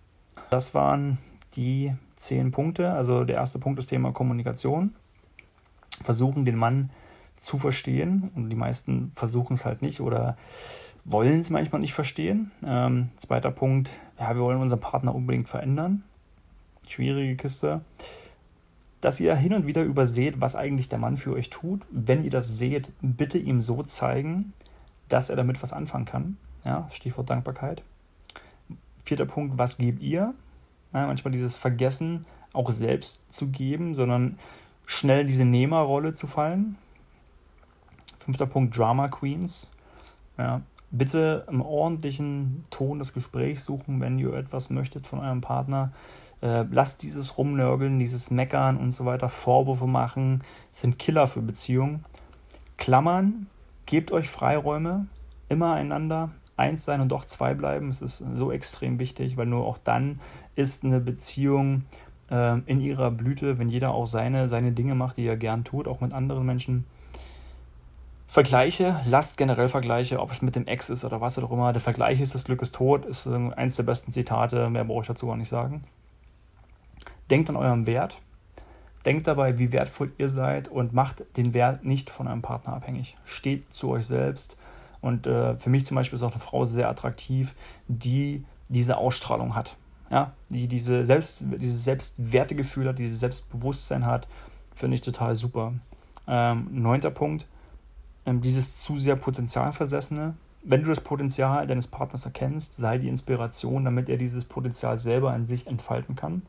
Das 0.50 0.74
waren 0.74 1.18
die 1.57 1.92
zehn 2.16 2.50
Punkte. 2.50 2.92
Also 2.92 3.24
der 3.24 3.37
erste 3.37 3.59
Punkt 3.59 3.79
ist 3.79 3.88
Thema 3.88 4.12
Kommunikation. 4.12 4.94
Versuchen, 6.03 6.44
den 6.44 6.57
Mann 6.57 6.90
zu 7.37 7.59
verstehen. 7.59 8.31
Und 8.35 8.50
die 8.50 8.57
meisten 8.57 9.12
versuchen 9.14 9.55
es 9.55 9.64
halt 9.64 9.83
nicht 9.83 10.00
oder 10.00 10.37
wollen 11.05 11.40
es 11.40 11.50
manchmal 11.50 11.81
nicht 11.81 11.92
verstehen. 11.92 12.50
Ähm, 12.64 13.11
zweiter 13.18 13.50
Punkt, 13.50 13.90
ja, 14.18 14.35
wir 14.35 14.42
wollen 14.42 14.61
unseren 14.61 14.81
Partner 14.81 15.14
unbedingt 15.14 15.48
verändern. 15.48 16.03
Schwierige 16.88 17.37
Kiste. 17.37 17.81
Dass 19.05 19.21
ihr 19.21 19.37
hin 19.37 19.53
und 19.53 19.67
wieder 19.67 19.83
überseht, 19.83 20.40
was 20.40 20.57
eigentlich 20.57 20.88
der 20.88 20.99
Mann 20.99 21.19
für 21.19 21.35
euch 21.35 21.51
tut. 21.51 21.83
Wenn 21.90 22.25
ihr 22.25 22.31
das 22.31 22.57
seht, 22.57 22.90
bitte 23.03 23.37
ihm 23.37 23.61
so 23.61 23.83
zeigen, 23.83 24.55
dass 25.11 25.29
er 25.29 25.37
damit 25.37 25.62
was 25.62 25.75
anfangen 25.75 26.07
kann. 26.07 26.38
Ja, 26.64 26.88
Stichwort 26.90 27.29
Dankbarkeit. 27.29 27.83
Vierter 29.05 29.27
Punkt, 29.27 29.59
was 29.59 29.77
gebt 29.77 30.01
ihr? 30.01 30.33
Ja, 30.95 31.07
manchmal 31.07 31.33
dieses 31.33 31.55
Vergessen, 31.55 32.25
auch 32.55 32.71
selbst 32.71 33.31
zu 33.31 33.49
geben, 33.49 33.95
sondern 33.95 34.38
schnell 34.87 35.27
diese 35.27 35.45
Nehmerrolle 35.45 36.14
zu 36.14 36.27
fallen. 36.27 36.79
Fünfter 38.19 38.47
Punkt, 38.47 38.75
Drama 38.75 39.09
Queens. 39.09 39.71
Ja, 40.38 40.62
bitte 40.90 41.45
im 41.51 41.61
ordentlichen 41.61 42.64
Ton 42.71 43.01
des 43.01 43.12
Gesprächs 43.12 43.67
suchen, 43.67 44.01
wenn 44.01 44.19
ihr 44.19 44.33
etwas 44.33 44.71
möchtet 44.71 45.07
von 45.07 45.19
eurem 45.19 45.43
Partner. 45.43 45.93
Äh, 46.44 46.66
lasst 46.70 47.02
dieses 47.02 47.38
Rumnörgeln, 47.38 47.98
dieses 47.98 48.30
Meckern 48.30 48.76
und 48.76 48.90
so 48.90 49.07
weiter, 49.07 49.30
Vorwürfe 49.30 49.87
machen, 49.87 50.44
sind 50.72 50.98
Killer 50.98 51.26
für 51.26 51.40
Beziehungen. 51.40 52.04
Klammern, 52.76 53.46
gebt 53.87 54.12
euch 54.12 54.28
Freiräume, 54.28 55.07
immer 55.48 55.72
einander, 55.72 56.33
eins 56.59 56.85
sein 56.85 57.00
und 57.00 57.09
doch 57.09 57.24
zwei 57.24 57.54
bleiben. 57.54 57.88
Es 57.88 58.02
ist 58.02 58.22
so 58.35 58.52
extrem 58.52 59.00
wichtig, 59.00 59.38
weil 59.38 59.46
nur 59.46 59.64
auch 59.64 59.78
dann 59.78 60.20
ist 60.54 60.85
eine 60.85 61.00
Beziehung 61.00 61.85
äh, 62.30 62.59
in 62.66 62.83
ihrer 62.83 63.11
Blüte, 63.11 63.57
wenn 63.57 63.70
jeder 63.70 63.94
auch 63.94 64.07
seine, 64.07 64.50
seine 64.50 64.72
Dinge 64.72 64.94
macht, 64.94 65.16
die 65.16 65.26
er 65.26 65.38
gern 65.38 65.64
tut, 65.64 65.88
auch 65.88 66.02
mit 66.02 66.12
anderen 66.12 66.44
Menschen. 66.44 66.85
Vergleiche, 68.28 69.00
lasst 69.07 69.38
generell 69.38 69.68
Vergleiche, 69.68 70.20
ob 70.20 70.30
es 70.30 70.42
mit 70.42 70.57
dem 70.57 70.66
Ex 70.66 70.90
ist 70.90 71.07
oder 71.07 71.22
was 71.22 71.38
auch 71.38 71.50
immer. 71.50 71.72
Der 71.72 71.80
Vergleich 71.80 72.20
ist 72.20 72.35
das 72.35 72.44
Glück 72.44 72.61
ist 72.61 72.74
tot, 72.74 73.07
ist 73.07 73.26
eins 73.26 73.76
der 73.76 73.85
besten 73.85 74.12
Zitate, 74.12 74.68
mehr 74.68 74.85
brauche 74.85 75.02
ich 75.02 75.07
dazu 75.07 75.28
gar 75.28 75.37
nicht 75.38 75.48
sagen. 75.48 75.85
Denkt 77.30 77.48
an 77.48 77.56
euren 77.56 77.87
Wert, 77.87 78.20
denkt 79.04 79.26
dabei, 79.26 79.58
wie 79.58 79.72
wertvoll 79.72 80.12
ihr 80.18 80.28
seid 80.28 80.68
und 80.68 80.92
macht 80.92 81.24
den 81.37 81.54
Wert 81.54 81.84
nicht 81.84 82.10
von 82.10 82.28
einem 82.28 82.42
Partner 82.42 82.74
abhängig. 82.74 83.16
Steht 83.24 83.74
zu 83.74 83.90
euch 83.90 84.06
selbst. 84.06 84.56
Und 85.00 85.26
äh, 85.26 85.56
für 85.58 85.70
mich 85.70 85.84
zum 85.84 85.96
Beispiel 85.96 86.16
ist 86.16 86.22
auch 86.22 86.32
eine 86.32 86.40
Frau 86.40 86.64
sehr 86.64 86.88
attraktiv, 86.88 87.54
die 87.88 88.44
diese 88.68 88.96
Ausstrahlung 88.96 89.54
hat. 89.54 89.76
Ja, 90.10 90.32
die 90.48 90.68
diese 90.68 91.04
Selbst, 91.04 91.40
dieses 91.40 91.84
Selbstwertegefühl 91.84 92.88
hat, 92.88 92.98
dieses 92.98 93.20
Selbstbewusstsein 93.20 94.06
hat, 94.06 94.28
finde 94.74 94.96
ich 94.96 95.00
total 95.00 95.34
super. 95.34 95.74
Ähm, 96.26 96.68
neunter 96.70 97.10
Punkt, 97.10 97.46
ähm, 98.26 98.40
dieses 98.40 98.82
zu 98.82 98.98
sehr 98.98 99.16
Potenzialversessene. 99.16 100.34
Wenn 100.62 100.82
du 100.82 100.88
das 100.88 101.00
Potenzial 101.00 101.66
deines 101.66 101.87
Partners 101.87 102.24
erkennst, 102.24 102.74
sei 102.74 102.98
die 102.98 103.08
Inspiration, 103.08 103.84
damit 103.84 104.08
er 104.08 104.16
dieses 104.16 104.44
Potenzial 104.44 104.98
selber 104.98 105.34
in 105.34 105.44
sich 105.44 105.66
entfalten 105.66 106.16
kann. 106.16 106.42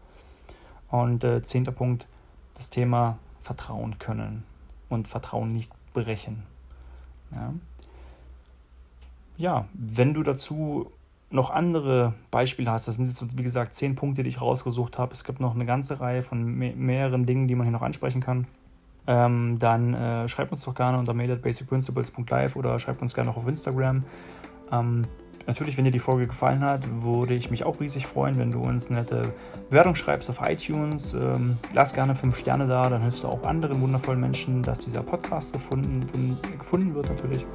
Und 1.02 1.24
äh, 1.24 1.44
zehnter 1.44 1.72
Punkt, 1.72 2.08
das 2.56 2.70
Thema 2.70 3.18
Vertrauen 3.42 4.00
können 4.00 4.44
und 4.90 5.08
Vertrauen 5.08 5.52
nicht 5.52 5.72
brechen. 5.94 6.44
Ja. 7.32 7.54
ja, 9.38 9.66
wenn 9.74 10.14
du 10.14 10.24
dazu 10.24 10.92
noch 11.30 11.50
andere 11.50 12.14
Beispiele 12.32 12.72
hast, 12.72 12.88
das 12.88 12.96
sind 12.96 13.08
jetzt 13.08 13.38
wie 13.38 13.44
gesagt 13.44 13.76
zehn 13.76 13.96
Punkte, 13.96 14.24
die 14.24 14.30
ich 14.30 14.42
rausgesucht 14.42 14.98
habe. 14.98 15.14
Es 15.14 15.24
gibt 15.24 15.40
noch 15.40 15.56
eine 15.56 15.66
ganze 15.66 16.00
Reihe 16.00 16.22
von 16.22 16.44
mehreren 16.56 17.26
Dingen, 17.26 17.48
die 17.48 17.56
man 17.56 17.66
hier 17.66 17.74
noch 17.74 17.82
ansprechen 17.82 18.22
kann 18.22 18.48
ähm, 19.08 19.60
dann 19.60 19.94
äh, 19.94 20.28
schreibt 20.28 20.52
uns 20.52 20.64
doch 20.66 20.74
gerne 20.74 20.98
unter 20.98 21.14
mail.basicprinciples.live 21.14 22.56
oder 22.56 22.80
schreibt 22.80 23.02
uns 23.02 23.14
gerne 23.14 23.30
auch 23.30 23.38
auf 23.38 23.48
Instagram. 23.48 24.04
Ähm, 24.72 25.04
natürlich, 25.48 25.78
wenn 25.78 25.86
dir 25.86 25.92
die 25.92 26.00
Folge 26.00 26.28
gefallen 26.28 26.62
hat, 26.62 26.82
würde 27.02 27.34
ich 27.34 27.50
mich 27.50 27.66
auch 27.66 27.80
riesig 27.80 28.08
freuen, 28.08 28.38
wenn 28.38 28.52
du 28.52 28.60
uns 28.62 28.90
eine 28.90 29.00
nette 29.00 29.34
Bewertung 29.70 29.96
schreibst 29.96 30.30
auf 30.30 30.40
iTunes. 30.42 31.14
Ähm, 31.14 31.58
lass 31.74 31.94
gerne 31.94 32.16
fünf 32.16 32.38
Sterne 32.38 32.68
da, 32.68 32.90
dann 32.90 33.02
hilfst 33.02 33.24
du 33.24 33.28
auch 33.28 33.44
anderen 33.44 33.82
wundervollen 33.82 34.20
Menschen, 34.20 34.62
dass 34.62 34.80
dieser 34.80 35.04
Podcast 35.04 35.54
gefunden, 35.54 36.40
gefunden 36.58 36.94
wird 36.96 37.10
natürlich. 37.10 37.46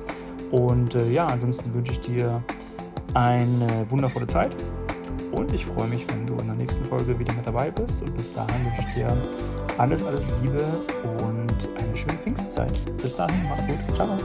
Und 0.51 0.95
äh, 0.95 1.11
ja, 1.11 1.27
ansonsten 1.27 1.73
wünsche 1.75 1.93
ich 1.93 2.01
dir 2.01 2.43
eine 3.15 3.87
wundervolle 3.91 4.27
Zeit 4.27 4.55
und 5.33 5.53
ich 5.53 5.65
freue 5.65 5.89
mich, 5.89 6.07
wenn 6.11 6.27
du 6.27 6.35
in 6.35 6.47
der 6.47 6.57
nächsten 6.57 6.85
Folge 6.85 7.19
wieder 7.19 7.33
mit 7.35 7.47
dabei 7.47 7.71
bist. 7.71 8.03
Und 8.03 8.15
bis 8.15 8.33
dahin 8.33 8.65
wünsche 8.65 8.81
ich 8.89 8.95
dir 8.95 9.07
alles, 9.79 10.05
alles 10.05 10.25
Liebe 10.43 10.63
und 11.25 11.69
eine 11.81 11.97
schöne 11.97 12.15
Pfingstzeit. 12.15 12.75
Bis 13.01 13.15
dahin, 13.15 13.45
mach's 13.49 13.67
gut. 13.67 13.79
Ciao. 13.95 14.17